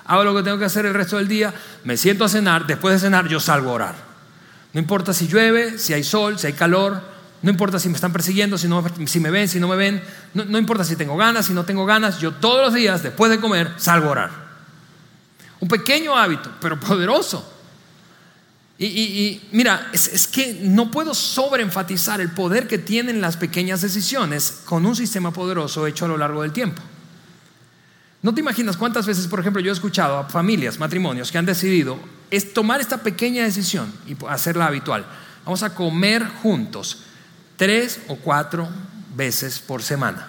[0.05, 2.67] Hago lo que tengo que hacer el resto del día, me siento a cenar.
[2.67, 4.12] Después de cenar, yo salgo a orar.
[4.73, 7.03] No importa si llueve, si hay sol, si hay calor,
[7.43, 10.03] no importa si me están persiguiendo, si, no, si me ven, si no me ven.
[10.33, 12.21] No, importa si tengo ganas, si no tengo ganas.
[12.21, 14.31] Yo todos los días, después de comer, salgo a orar.
[15.59, 17.51] Un pequeño hábito, pero poderoso.
[18.79, 24.63] Y, mira, es, es, que no puedo sobreenfatizar el poder que tienen las pequeñas decisiones
[24.65, 26.83] con un sistema poderoso hecho a lo largo del tiempo.
[28.23, 31.47] No te imaginas cuántas veces, por ejemplo, yo he escuchado a familias, matrimonios que han
[31.47, 31.99] decidido
[32.33, 35.05] es tomar esta pequeña decisión y hacerla habitual.
[35.45, 37.05] Vamos a comer juntos
[37.59, 38.69] tres o cuatro
[39.15, 40.29] veces por semana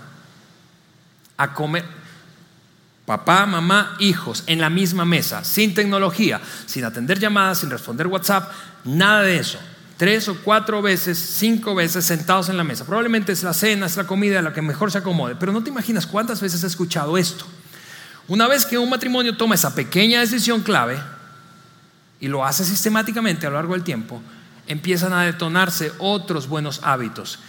[1.38, 1.86] a comer.
[3.06, 8.52] Papá, mamá, hijos en la misma mesa, sin tecnología, sin atender llamadas, sin responder WhatsApp,
[8.84, 9.60] nada de eso.
[9.98, 12.86] Tres o cuatro veces, cinco veces sentados en la mesa.
[12.86, 15.36] Probablemente es la cena, es la comida, la que mejor se acomode.
[15.36, 17.46] Pero no te imaginas cuántas veces he escuchado esto.
[18.28, 20.98] Una vez que un matrimonio toma esa pequeña decisión clave
[22.24, 24.22] y lo hace sistemáticamente a lo largo del tiempo,
[24.66, 27.40] empiezan a detonarse otros buenos hábitos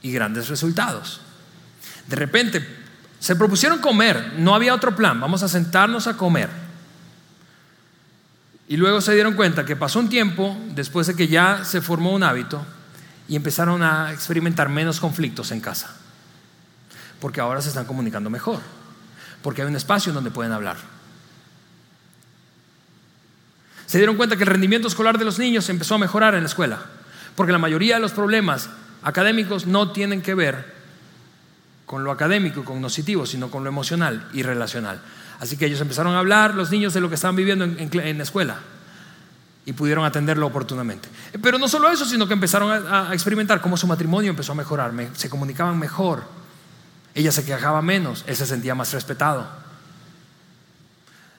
[0.00, 1.20] y grandes resultados.
[2.06, 2.66] De repente,
[3.20, 6.48] se propusieron comer, no había otro plan, vamos a sentarnos a comer.
[8.66, 12.14] Y luego se dieron cuenta que pasó un tiempo después de que ya se formó
[12.14, 12.64] un hábito
[13.28, 15.94] y empezaron a experimentar menos conflictos en casa.
[17.20, 18.60] Porque ahora se están comunicando mejor,
[19.42, 20.93] porque hay un espacio donde pueden hablar.
[23.94, 26.48] Se dieron cuenta que el rendimiento escolar de los niños empezó a mejorar en la
[26.48, 26.80] escuela,
[27.36, 28.68] porque la mayoría de los problemas
[29.04, 30.74] académicos no tienen que ver
[31.86, 35.00] con lo académico y cognoscitivo, sino con lo emocional y relacional.
[35.38, 38.24] Así que ellos empezaron a hablar, los niños, de lo que estaban viviendo en, la
[38.24, 38.56] escuela
[39.64, 41.08] y pudieron atenderlo oportunamente.
[41.40, 44.92] Pero no solo eso, sino que empezaron a, experimentar cómo su matrimonio empezó a mejorar,
[45.14, 46.24] se comunicaban mejor,
[47.14, 49.46] ella se quejaba menos, él se sentía más respetado.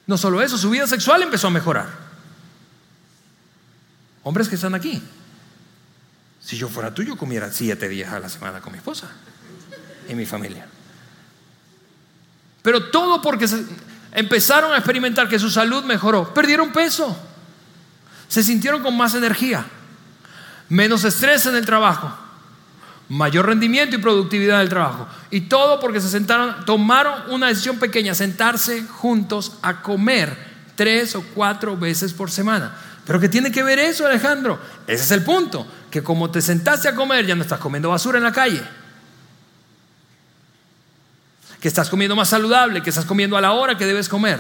[0.08, 2.05] No solo eso, su vida sexual empezó a mejorar.
[4.26, 5.00] Hombres que están aquí.
[6.42, 9.08] Si yo fuera tú, comiera siete días a la semana con mi esposa
[10.10, 10.66] y mi familia.
[12.64, 13.48] Pero todo porque
[14.14, 16.34] empezaron a experimentar que su salud mejoró.
[16.34, 17.16] Perdieron peso.
[18.28, 19.64] Se sintieron con más energía.
[20.70, 22.12] Menos estrés en el trabajo.
[23.10, 25.08] Mayor rendimiento y productividad del trabajo.
[25.30, 30.36] Y todo porque se sentaron, tomaron una decisión pequeña, sentarse juntos a comer
[30.76, 32.76] tres o cuatro veces por semana.
[33.06, 34.60] ¿Pero qué tiene que ver eso, Alejandro?
[34.88, 38.18] Ese es el punto, que como te sentaste a comer, ya no estás comiendo basura
[38.18, 38.62] en la calle.
[41.60, 44.40] Que estás comiendo más saludable, que estás comiendo a la hora que debes comer.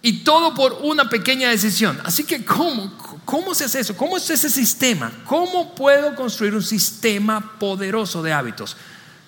[0.00, 2.00] Y todo por una pequeña decisión.
[2.04, 2.96] Así que, ¿cómo?
[3.24, 3.96] ¿Cómo se hace eso?
[3.96, 5.12] ¿Cómo es ese sistema?
[5.24, 8.76] ¿Cómo puedo construir un sistema poderoso de hábitos?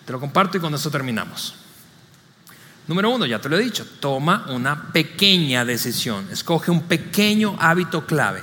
[0.07, 1.55] Te lo comparto y con eso terminamos.
[2.89, 8.07] Número uno, ya te lo he dicho, toma una pequeña decisión, escoge un pequeño hábito
[8.07, 8.41] clave.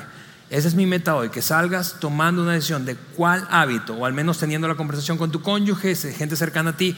[0.52, 4.14] Esa es mi meta hoy, que salgas tomando una decisión de cuál hábito, o al
[4.14, 6.96] menos teniendo la conversación con tu cónyuge, gente cercana a ti,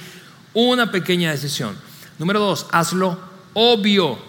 [0.54, 1.78] una pequeña decisión.
[2.20, 3.18] Número dos, hazlo
[3.54, 4.20] obvio,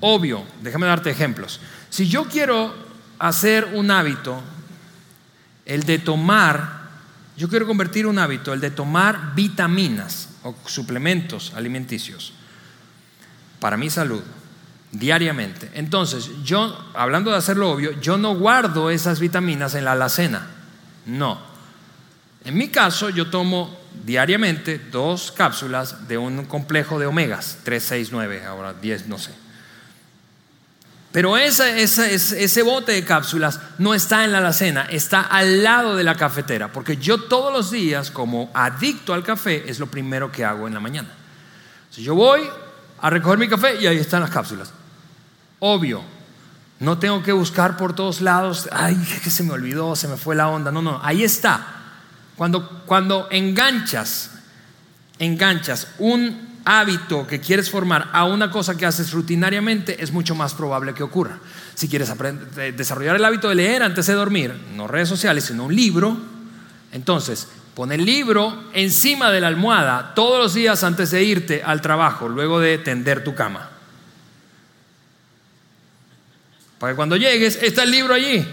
[0.00, 0.44] obvio.
[0.60, 1.60] Déjame darte ejemplos.
[1.88, 2.74] Si yo quiero
[3.18, 4.42] hacer un hábito,
[5.64, 6.90] el de tomar,
[7.38, 12.34] yo quiero convertir un hábito, el de tomar vitaminas o suplementos alimenticios
[13.60, 14.22] para mi salud
[14.92, 15.70] diariamente.
[15.74, 20.46] Entonces, yo, hablando de hacerlo obvio, yo no guardo esas vitaminas en la alacena.
[21.06, 21.40] No.
[22.44, 28.08] En mi caso, yo tomo diariamente dos cápsulas de un complejo de omegas, 3, 6,
[28.12, 29.32] 9, ahora 10, no sé.
[31.12, 36.14] Pero ese bote de cápsulas no está en la alacena, está al lado de la
[36.14, 40.66] cafetera, porque yo todos los días, como adicto al café, es lo primero que hago
[40.66, 41.08] en la mañana.
[41.90, 42.42] Si yo voy,
[43.00, 44.72] a recoger mi café y ahí están las cápsulas.
[45.60, 46.02] Obvio,
[46.78, 50.36] no tengo que buscar por todos lados, ay, que se me olvidó, se me fue
[50.36, 50.70] la onda.
[50.70, 51.66] No, no, ahí está.
[52.36, 54.32] Cuando, cuando enganchas,
[55.18, 60.52] enganchas un hábito que quieres formar a una cosa que haces rutinariamente, es mucho más
[60.52, 61.38] probable que ocurra.
[61.74, 65.64] Si quieres aprender, desarrollar el hábito de leer antes de dormir, no redes sociales, sino
[65.64, 66.18] un libro,
[66.92, 71.82] entonces Pon el libro encima de la almohada todos los días antes de irte al
[71.82, 73.68] trabajo, luego de tender tu cama.
[76.78, 78.48] Para que cuando llegues, está el libro allí.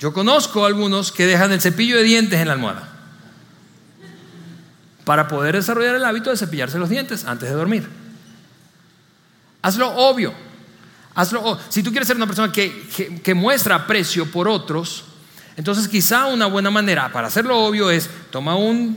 [0.00, 2.88] Yo conozco algunos que dejan el cepillo de dientes en la almohada
[5.04, 7.88] para poder desarrollar el hábito de cepillarse los dientes antes de dormir.
[9.62, 10.34] Hazlo obvio.
[11.14, 15.04] Hazlo, si tú quieres ser una persona que, que muestra aprecio por otros,
[15.60, 18.96] entonces quizá una buena manera para hacerlo obvio es toma un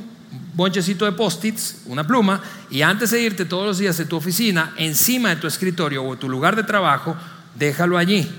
[0.53, 4.73] bonchecito de post-its, una pluma, y antes de irte todos los días de tu oficina,
[4.77, 7.17] encima de tu escritorio o tu lugar de trabajo,
[7.53, 8.31] déjalo allí.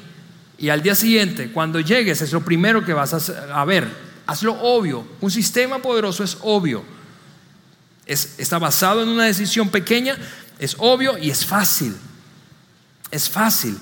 [0.56, 3.86] Y al día siguiente, cuando llegues, es lo primero que vas a, ver.
[4.26, 5.06] Hazlo obvio.
[5.20, 6.82] Un sistema poderoso es obvio.
[8.06, 10.16] está basado en una decisión pequeña,
[10.58, 11.94] es obvio y es fácil.
[13.10, 13.78] Es fácil.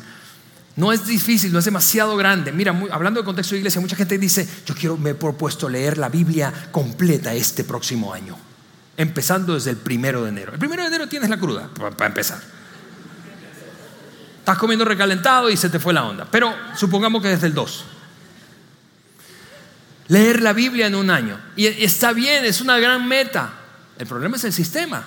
[0.75, 2.51] No es difícil, no es demasiado grande.
[2.51, 5.99] Mira, hablando de contexto de iglesia, mucha gente dice, yo quiero, me he propuesto leer
[5.99, 8.39] la Biblia completa este próximo año,
[8.97, 10.53] empezando desde el primero de enero.
[10.53, 12.41] El primero de enero tienes la cruda, para empezar.
[14.39, 16.27] Estás comiendo recalentado y se te fue la onda.
[16.31, 17.85] Pero supongamos que desde el 2.
[20.09, 21.39] Leer la Biblia en un año.
[21.55, 23.53] Y está bien, es una gran meta.
[23.99, 25.07] El problema es el sistema.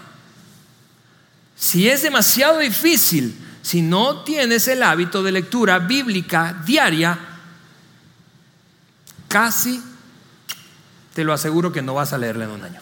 [1.56, 7.18] Si es demasiado difícil, si no tienes el hábito de lectura bíblica diaria,
[9.28, 9.82] casi
[11.16, 12.80] te lo aseguro que no vas a leerla en un año.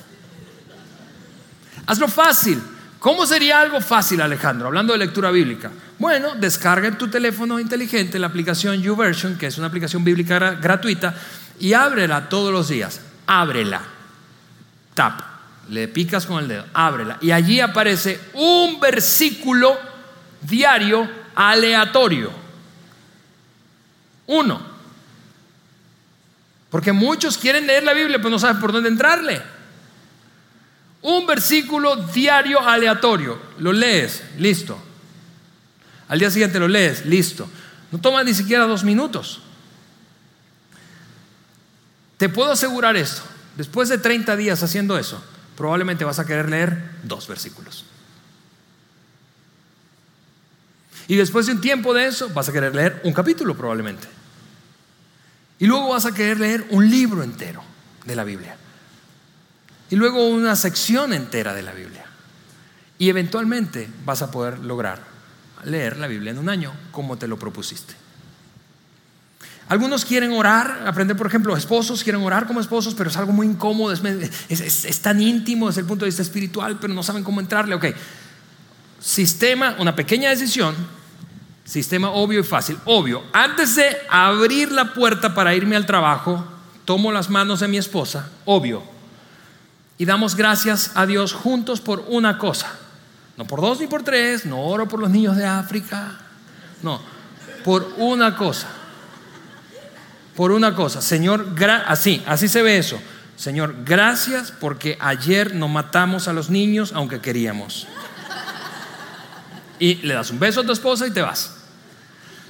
[1.86, 2.61] Hazlo fácil.
[2.99, 4.67] ¿Cómo sería algo fácil, Alejandro?
[4.67, 5.71] Hablando de lectura bíblica.
[5.99, 11.15] Bueno, descarga en tu teléfono inteligente la aplicación YouVersion, que es una aplicación bíblica gratuita,
[11.61, 12.99] y ábrela todos los días.
[13.25, 13.81] Ábrela.
[14.93, 15.21] Tap.
[15.69, 16.65] Le picas con el dedo.
[16.73, 17.19] Ábrela.
[17.21, 19.93] Y allí aparece un versículo
[20.48, 22.32] diario aleatorio.
[24.28, 24.74] Uno.
[26.70, 29.41] Porque muchos quieren leer la Biblia, pero no saben por dónde entrarle.
[31.04, 33.39] Un versículo diario aleatorio.
[33.60, 34.82] Lo lees, listo.
[36.08, 37.48] Al día siguiente lo lees, listo.
[37.91, 39.41] No toma ni siquiera dos minutos.
[42.18, 43.22] Te puedo asegurar esto.
[43.58, 45.24] Después de 30 días haciendo eso,
[45.56, 47.86] probablemente vas a querer leer dos versículos.
[51.08, 54.08] Y después de un tiempo de eso, vas a querer leer un capítulo probablemente.
[55.60, 57.64] Y luego vas a querer leer un libro entero
[58.06, 58.58] de la Biblia.
[59.89, 62.06] Y luego una sección entera de la Biblia.
[62.97, 65.01] Y eventualmente vas a poder lograr
[65.66, 67.93] leer la Biblia en un año como te lo propusiste.
[69.70, 73.47] Algunos quieren orar, aprender, por ejemplo, esposos quieren orar como esposos, pero es algo muy
[73.47, 74.01] incómodo, es,
[74.49, 77.76] es tan íntimo desde el punto de vista espiritual, pero no saben cómo entrarle.
[77.76, 77.86] Ok,
[79.04, 80.76] sistema, una pequeña decisión,
[81.66, 82.78] sistema obvio y fácil.
[82.86, 86.45] Obvio, antes de abrir la puerta para irme al trabajo,
[86.86, 88.82] tomo las manos de mi esposa, obvio,
[89.97, 92.80] y damos gracias a Dios juntos por una cosa,
[93.36, 96.20] No por dos ni por tres, no oro por los niños de África.
[96.84, 97.01] No,
[97.64, 98.68] por una cosa.
[100.36, 101.01] Por una cosa.
[101.01, 101.47] Señor,
[101.88, 102.99] así, así se ve eso.
[103.36, 107.88] Señor, gracias porque ayer no matamos a los niños aunque queríamos.
[109.80, 111.55] Y le das un beso a tu esposa y te vas.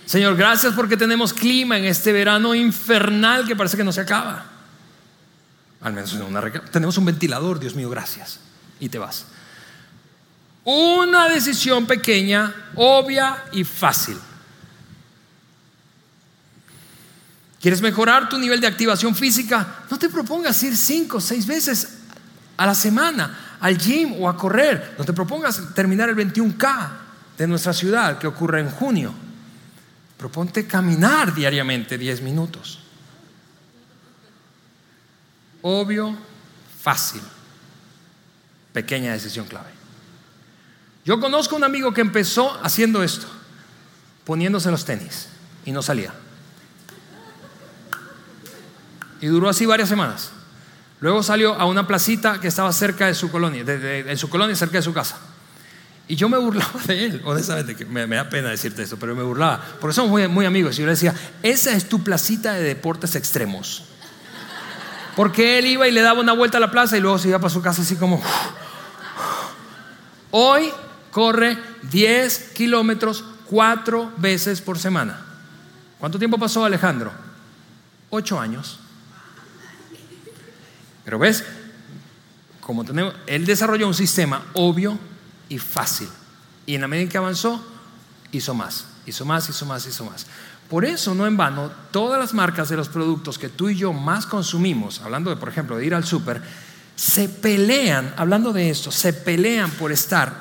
[0.05, 4.45] Señor, gracias porque tenemos clima en este verano infernal que parece que no se acaba.
[5.81, 6.15] Al menos
[6.71, 8.39] tenemos un ventilador, Dios mío, gracias.
[8.79, 9.25] Y te vas.
[10.65, 14.17] Una decisión pequeña, obvia y fácil.
[17.61, 19.85] ¿Quieres mejorar tu nivel de activación física?
[19.89, 21.99] No te propongas ir cinco seis veces
[22.57, 24.95] a la semana al gym o a correr.
[24.97, 27.02] No te propongas terminar el 21K
[27.37, 29.13] de nuestra ciudad que ocurre en junio.
[30.17, 32.79] Proponte caminar diariamente 10 minutos.
[35.61, 36.15] Obvio,
[36.81, 37.21] fácil.
[38.71, 39.69] Pequeña decisión clave.
[41.05, 43.27] Yo conozco un amigo que empezó haciendo esto,
[44.23, 45.27] poniéndose los tenis
[45.65, 46.13] y no salía.
[49.19, 50.31] Y duró así varias semanas.
[51.01, 54.77] Luego salió a una placita que estaba cerca de su colonia, en su colonia cerca
[54.77, 55.17] de su casa.
[56.07, 59.23] Y yo me burlaba de él, honestamente, que me, da pena decirte esto, pero me
[59.23, 60.75] burlaba, porque somos muy, muy amigos.
[60.75, 63.85] Y yo le decía, esa es tu placita de deportes extremos.
[65.15, 67.39] Porque él iba y le daba una vuelta a la plaza y luego se iba
[67.39, 68.21] para su casa así como...
[70.31, 70.71] Hoy
[71.11, 75.23] corre 10 kilómetros cuatro veces por semana.
[75.99, 77.11] ¿Cuánto tiempo pasó Alejandro?
[78.09, 78.79] Ocho años.
[81.05, 81.43] Pero ves,
[82.61, 84.97] como tenemos, él desarrolló un sistema obvio
[85.53, 86.09] y fácil.
[86.65, 87.63] Y en la medida en que avanzó,
[88.31, 90.25] hizo más, hizo más, hizo más, hizo más.
[90.69, 93.93] Por eso, no en vano, todas las marcas de los productos que tú y yo
[93.93, 96.41] más consumimos, hablando de, por ejemplo, de ir al súper,
[96.95, 100.33] se pelean, hablando de esto, se pelean por estar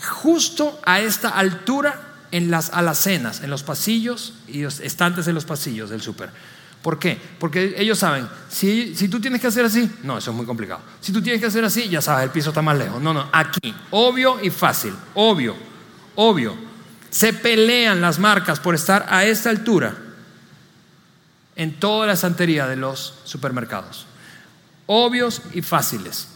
[0.00, 5.44] justo a esta altura en las alacenas, en los pasillos y los estantes de los
[5.44, 6.30] pasillos del súper.
[6.84, 7.18] ¿Por qué?
[7.38, 10.82] Porque ellos saben, si, si, tú tienes que hacer así, no, eso es muy complicado.
[11.00, 13.00] Si tú tienes que hacer así, ya sabes, el piso está más lejos.
[13.00, 15.56] No, no, aquí, obvio y fácil, obvio,
[16.14, 16.54] obvio.
[17.08, 19.96] Se pelean las marcas por estar a esta altura
[21.56, 24.04] en toda la estantería de los supermercados.
[24.84, 26.28] Obvios y fáciles.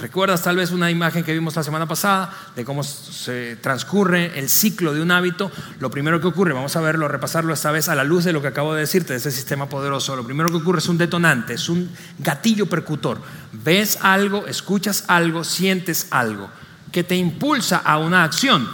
[0.00, 4.48] ¿Recuerdas tal vez una imagen que vimos la semana pasada de cómo se transcurre el
[4.48, 5.52] ciclo de un hábito?
[5.78, 8.40] Lo primero que ocurre, vamos a verlo, repasarlo esta vez a la luz de lo
[8.40, 10.16] que acabo de decirte, de ese sistema poderoso.
[10.16, 13.20] Lo primero que ocurre es un detonante, es un gatillo percutor.
[13.52, 16.48] Ves algo, escuchas algo, sientes algo
[16.92, 18.66] que te impulsa a una acción.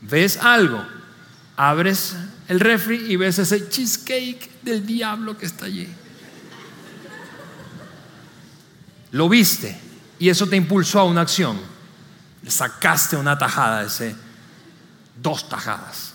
[0.00, 0.82] Ves algo,
[1.54, 2.16] abres
[2.48, 5.86] el refri y ves ese cheesecake del diablo que está allí.
[9.12, 9.78] Lo viste
[10.18, 11.58] y eso te impulsó a una acción.
[12.46, 14.14] Sacaste una tajada, ese,
[15.20, 16.14] dos tajadas.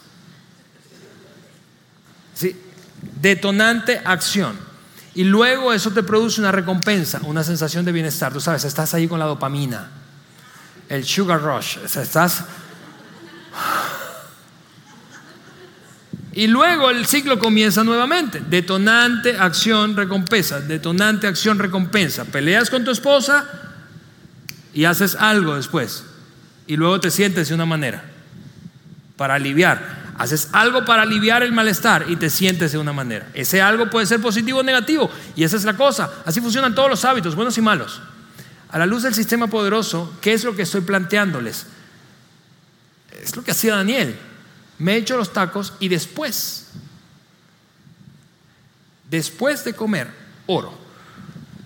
[2.34, 2.56] ¿Sí?
[3.22, 4.58] Detonante acción.
[5.14, 8.32] Y luego eso te produce una recompensa, una sensación de bienestar.
[8.32, 9.92] Tú sabes, estás ahí con la dopamina,
[10.88, 12.46] el sugar rush, estás
[16.34, 18.42] Y luego el ciclo comienza nuevamente.
[18.48, 20.62] Detonante, acción, recompensa.
[20.62, 22.26] Detonante, acción, recompensa.
[22.26, 23.48] Peleas con tu esposa
[24.74, 26.06] y haces algo después.
[26.68, 28.04] Y luego te sientes de una manera.
[29.18, 30.02] Para aliviar.
[30.18, 33.28] Haces algo para aliviar el malestar y te sientes de una manera.
[33.34, 35.12] Ese algo puede ser positivo o negativo.
[35.36, 36.10] Y esa es la cosa.
[36.26, 38.02] Así funcionan todos los hábitos, buenos y malos.
[38.70, 41.66] A la luz del sistema poderoso, ¿qué es lo que estoy planteándoles?
[43.22, 44.16] Es lo que hacía Daniel
[44.82, 46.70] me echo los tacos y después,
[49.12, 50.10] después de comer,
[50.48, 50.74] oro.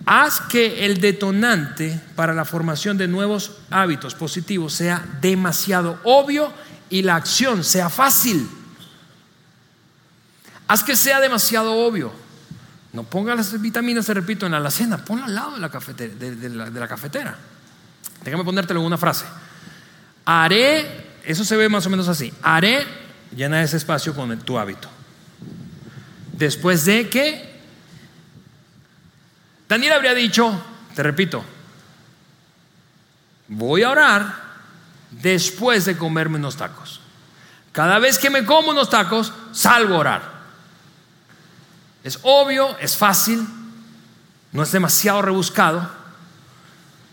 [0.04, 6.52] Haz que el detonante para la formación de nuevos hábitos positivos sea demasiado obvio
[6.90, 8.46] y la acción sea fácil.
[10.68, 12.12] Haz que sea demasiado obvio.
[12.92, 16.14] No ponga las vitaminas, te repito, en la alacena, ponla al lado de la cafetera.
[16.14, 17.34] De la cafetera.
[18.22, 19.24] Déjame ponértelo en una frase.
[20.26, 24.88] Haré, eso se ve más o menos así, haré llena ese espacio con tu hábito.
[26.32, 27.56] Después de que
[29.68, 30.62] Daniel habría dicho,
[30.94, 31.44] te repito,
[33.48, 34.46] voy a orar
[35.10, 37.00] después de comerme unos tacos.
[37.72, 40.36] Cada vez que me como unos tacos, salgo a orar.
[42.04, 43.46] Es obvio, es fácil,
[44.52, 45.90] no es demasiado rebuscado.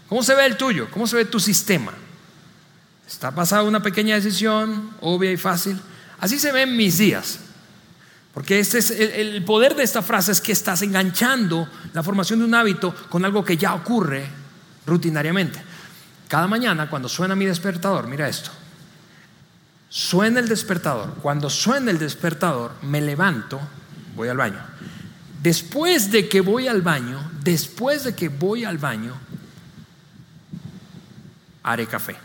[0.07, 0.89] ¿Cómo se ve el tuyo?
[0.91, 1.91] ¿Cómo se ve tu sistema?
[3.07, 5.79] Está pasada una pequeña decisión, obvia y fácil.
[6.19, 7.39] Así se ven mis días.
[8.33, 12.45] Porque este es el, poder de esta frase es que estás enganchando la formación de
[12.45, 14.25] un hábito con algo que ya ocurre
[14.87, 15.61] rutinariamente.
[16.27, 18.49] Cada mañana cuando suena mi despertador, mira esto,
[19.87, 21.13] suena el despertador.
[21.21, 23.59] Cuando suena el despertador, me levanto,
[24.15, 24.59] voy al baño.
[25.43, 29.13] Después de que voy al baño, después de que voy al baño,
[31.61, 32.15] haré café.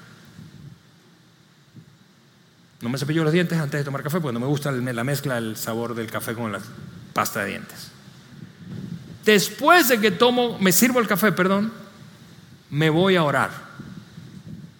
[2.80, 5.38] No me cepillo los dientes antes de tomar café porque no me gusta la mezcla,
[5.38, 6.60] el sabor del café con la
[7.12, 7.90] pasta de dientes.
[9.24, 11.72] Después de que tomo, me sirvo el café, perdón,
[12.70, 13.50] me voy a orar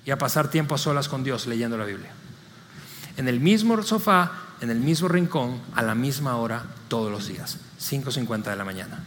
[0.05, 2.11] y a pasar tiempo a solas con Dios leyendo la Biblia
[3.19, 4.31] en el mismo sofá,
[4.61, 9.05] en el mismo rincón, a la misma hora, todos los días, 5.50 de la mañana.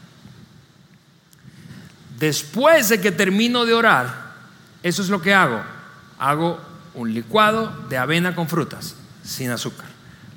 [2.19, 4.33] Después de que termino de orar,
[4.83, 5.61] eso es lo que hago.
[6.19, 6.59] Hago
[6.93, 9.85] un licuado de avena con frutas, sin azúcar.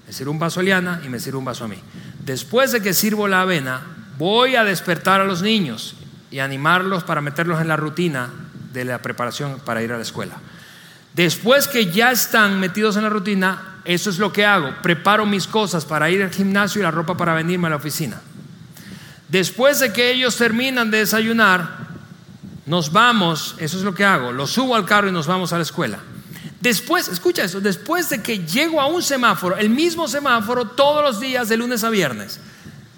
[0.06, 1.78] Me sirvo un vaso a Liana y me sirvo un vaso a mí.
[2.24, 3.82] Después de que sirvo la avena,
[4.18, 5.96] voy a despertar a los niños
[6.30, 8.30] y animarlos para meterlos en la rutina
[8.72, 10.34] de la preparación para ir a la escuela.
[11.14, 14.74] Después que ya están metidos en la rutina, eso es lo que hago.
[14.82, 18.20] Preparo mis cosas para ir al gimnasio y la ropa para venirme a la oficina.
[19.28, 21.84] Después de que ellos terminan de desayunar,
[22.66, 25.56] nos vamos, eso es lo que hago, los subo al carro y nos vamos a
[25.56, 25.98] la escuela.
[26.64, 31.20] Después, escucha eso, después de que llego a un semáforo, el mismo semáforo todos los
[31.20, 32.40] días de lunes a viernes,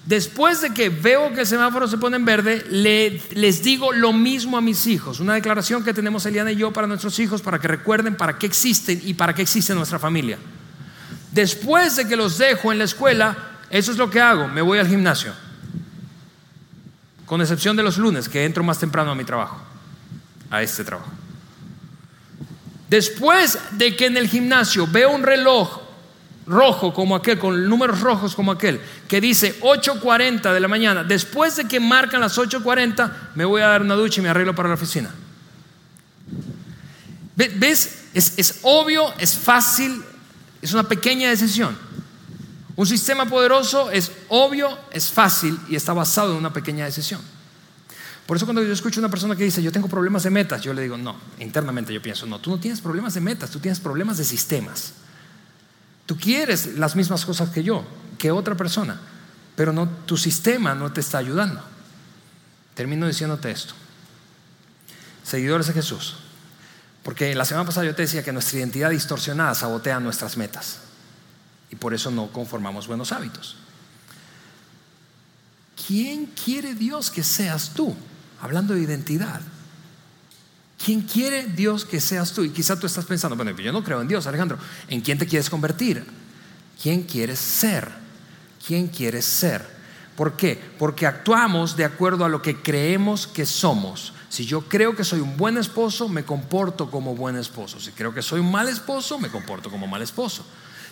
[0.05, 4.57] Después de que veo que el semáforo se pone en verde, les digo lo mismo
[4.57, 5.19] a mis hijos.
[5.19, 8.47] Una declaración que tenemos Eliana y yo para nuestros hijos, para que recuerden para qué
[8.47, 10.39] existen y para qué existe nuestra familia.
[11.33, 13.37] Después de que los dejo en la escuela,
[13.69, 14.47] eso es lo que hago.
[14.47, 15.33] Me voy al gimnasio.
[17.27, 19.61] Con excepción de los lunes, que entro más temprano a mi trabajo,
[20.53, 21.16] a este trabajo.
[22.89, 25.81] Después de que en el gimnasio veo un reloj
[26.47, 31.57] rojo como aquel, con números rojos como aquel, que dice 8.40 de la mañana, después
[31.57, 34.69] de que marcan las 8.40, me voy a dar una ducha y me arreglo para
[34.69, 35.11] la oficina.
[37.35, 38.05] ¿Ves?
[38.15, 40.03] Es, es obvio, es fácil,
[40.63, 41.77] es una pequeña decisión.
[42.77, 47.21] Un sistema poderoso es obvio, es fácil y está basado en una pequeña decisión.
[48.27, 50.61] Por eso cuando yo escucho a una persona que dice, yo tengo problemas de metas,
[50.61, 53.61] yo le digo, no, internamente yo pienso, no, tú no tienes problemas de metas, tú
[53.61, 54.95] tienes problemas de sistemas.
[56.07, 57.85] Tú quieres las mismas cosas que yo,
[58.19, 59.01] que otra persona,
[59.55, 61.63] pero no, tu sistema no te está ayudando.
[62.75, 63.75] Termino diciéndote esto.
[65.23, 66.17] Seguidores de Jesús.
[67.03, 70.81] Porque la semana pasada yo te decía que nuestra identidad distorsionada sabotea nuestras metas.
[71.71, 73.57] Y por eso no conformamos buenos hábitos.
[75.87, 77.97] ¿Quién quiere Dios que seas tú?
[78.41, 79.41] Hablando de identidad.
[80.83, 82.45] ¿Quién quiere Dios que seas tú?
[82.45, 84.59] Y quizá tú estás pensando, bueno, yo no creo en Dios, Alejandro.
[84.89, 86.05] ¿En quién te quieres convertir?
[86.81, 87.91] ¿Quién quieres ser?
[88.67, 89.67] ¿Quién quieres ser?
[90.17, 90.61] ¿Por qué?
[90.79, 94.13] Porque actuamos de acuerdo a lo que creemos que somos.
[94.29, 97.81] Si yo creo que soy un buen esposo, me comporto como buen esposo.
[97.81, 100.45] Si creo que soy un mal esposo, me comporto como mal esposo.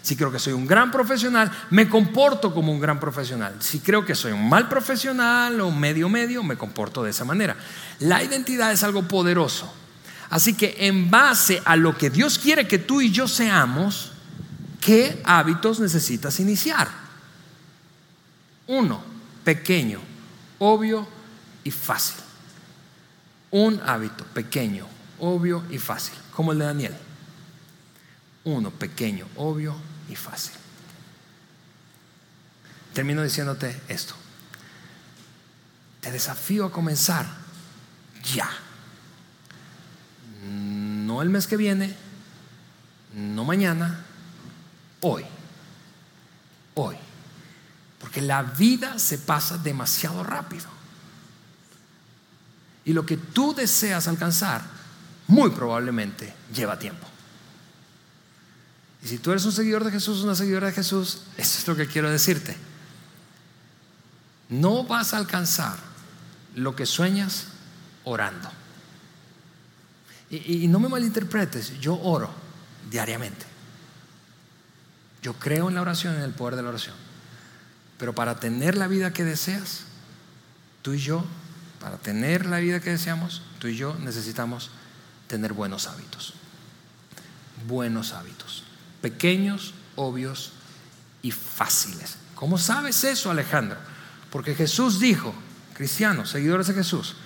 [0.04, 3.56] Si creo que soy un gran profesional, me comporto como un gran profesional.
[3.60, 7.56] Si creo que soy un mal profesional o medio medio, me comporto de esa manera.
[8.00, 9.72] La identidad es algo poderoso.
[10.28, 14.12] Así que en base a lo que Dios quiere que tú y yo seamos,
[14.78, 16.86] ¿qué hábitos necesitas iniciar?
[18.66, 19.02] Uno,
[19.42, 20.00] pequeño,
[20.58, 21.08] obvio
[21.64, 22.16] y fácil.
[23.52, 24.86] Un hábito pequeño,
[25.18, 26.94] obvio y fácil, como el de Daniel.
[28.44, 30.52] Uno, pequeño, obvio y fácil.
[32.92, 34.14] Termino diciéndote esto.
[36.00, 37.26] Te desafío a comenzar
[38.34, 38.48] ya.
[40.44, 41.96] No el mes que viene,
[43.14, 44.04] no mañana,
[45.00, 45.24] hoy.
[46.74, 46.96] Hoy.
[47.98, 50.66] Porque la vida se pasa demasiado rápido.
[52.84, 54.62] Y lo que tú deseas alcanzar,
[55.26, 57.06] muy probablemente lleva tiempo.
[59.04, 61.76] Y si tú eres un seguidor de Jesús, una seguidora de Jesús, eso es lo
[61.76, 62.56] que quiero decirte.
[64.48, 65.76] No vas a alcanzar
[66.54, 67.48] lo que sueñas
[68.04, 68.50] orando.
[70.30, 72.30] Y, y, no me malinterpretes, yo oro
[72.90, 73.44] diariamente.
[75.22, 76.96] Yo creo en la oración, en el poder de la oración.
[77.98, 79.82] Pero para tener la vida que deseas,
[80.80, 81.24] tú y yo,
[81.78, 84.70] para tener la vida que deseamos, tú y yo necesitamos
[85.28, 86.32] tener buenos hábitos.
[87.66, 88.64] Buenos hábitos
[89.04, 90.52] pequeños, obvios
[91.20, 92.16] y fáciles.
[92.34, 93.76] ¿Cómo sabes eso, Alejandro?
[94.30, 95.34] Porque Jesús dijo,
[95.74, 97.16] cristianos, seguidores de Jesús,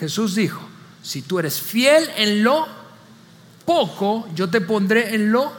[0.00, 0.60] Jesús dijo,
[1.00, 2.66] si tú eres fiel en lo
[3.64, 5.52] poco, yo te pondré en lo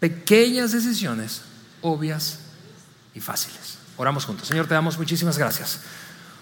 [0.00, 1.42] pequeñas decisiones,
[1.82, 2.38] obvias
[3.14, 3.76] y fáciles.
[3.98, 4.48] Oramos juntos.
[4.48, 5.80] Señor, te damos muchísimas gracias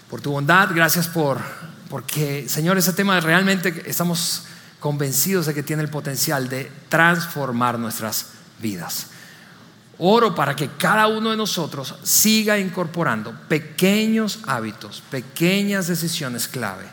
[0.09, 1.41] por tu bondad, gracias por
[1.89, 4.45] porque, Señor, ese tema realmente estamos
[4.83, 9.07] convencidos de que tiene el potencial de transformar nuestras vidas.
[9.97, 16.83] Oro para que cada uno de nosotros siga incorporando pequeños hábitos, pequeñas decisiones clave,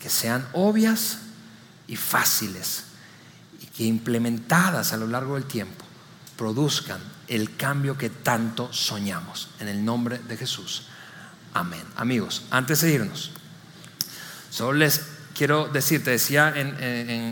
[0.00, 1.18] que sean obvias
[1.88, 2.84] y fáciles
[3.60, 5.84] y que implementadas a lo largo del tiempo
[6.36, 9.48] produzcan el cambio que tanto soñamos.
[9.58, 10.84] En el nombre de Jesús.
[11.54, 11.82] Amén.
[11.96, 13.32] Amigos, antes de irnos,
[14.48, 16.76] solo les quiero decir, te decía en,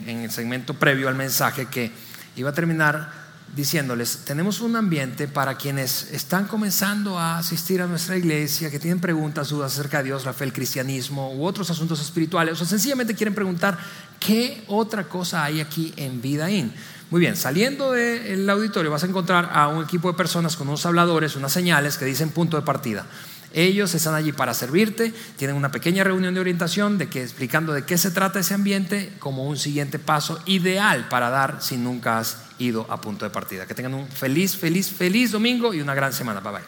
[0.09, 1.91] el segmento previo al mensaje que
[2.37, 3.25] iba a terminar
[3.57, 9.01] diciéndoles, tenemos un ambiente para quienes están comenzando a asistir a nuestra iglesia, que tienen
[9.01, 13.15] preguntas, dudas acerca de Dios, la fe, el cristianismo u otros asuntos espirituales, o sencillamente
[13.15, 13.79] quieren preguntar,
[14.19, 16.73] ¿qué otra cosa hay aquí en Vida In?
[17.11, 20.85] Muy bien, saliendo del auditorio vas a encontrar a un equipo de personas con unos
[20.85, 23.07] habladores, unas señales que dicen punto de partida.
[23.55, 27.85] Ellos están allí para servirte, tienen una pequeña reunión de orientación de que, explicando de
[27.85, 32.39] qué se trata ese ambiente como un siguiente paso ideal para dar si nunca has
[32.59, 33.67] ido a punto de partida.
[33.67, 36.41] Que tengan un feliz, feliz, feliz domingo y una gran semana.
[36.41, 36.63] Bye bye.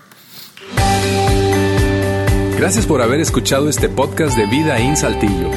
[2.56, 5.50] Gracias por haber escuchado este podcast de Vida en Saltillo.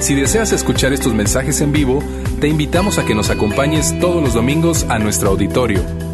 [0.00, 2.04] Si deseas escuchar estos mensajes en vivo,
[2.40, 6.13] te invitamos a que nos acompañes todos los domingos a nuestro auditorio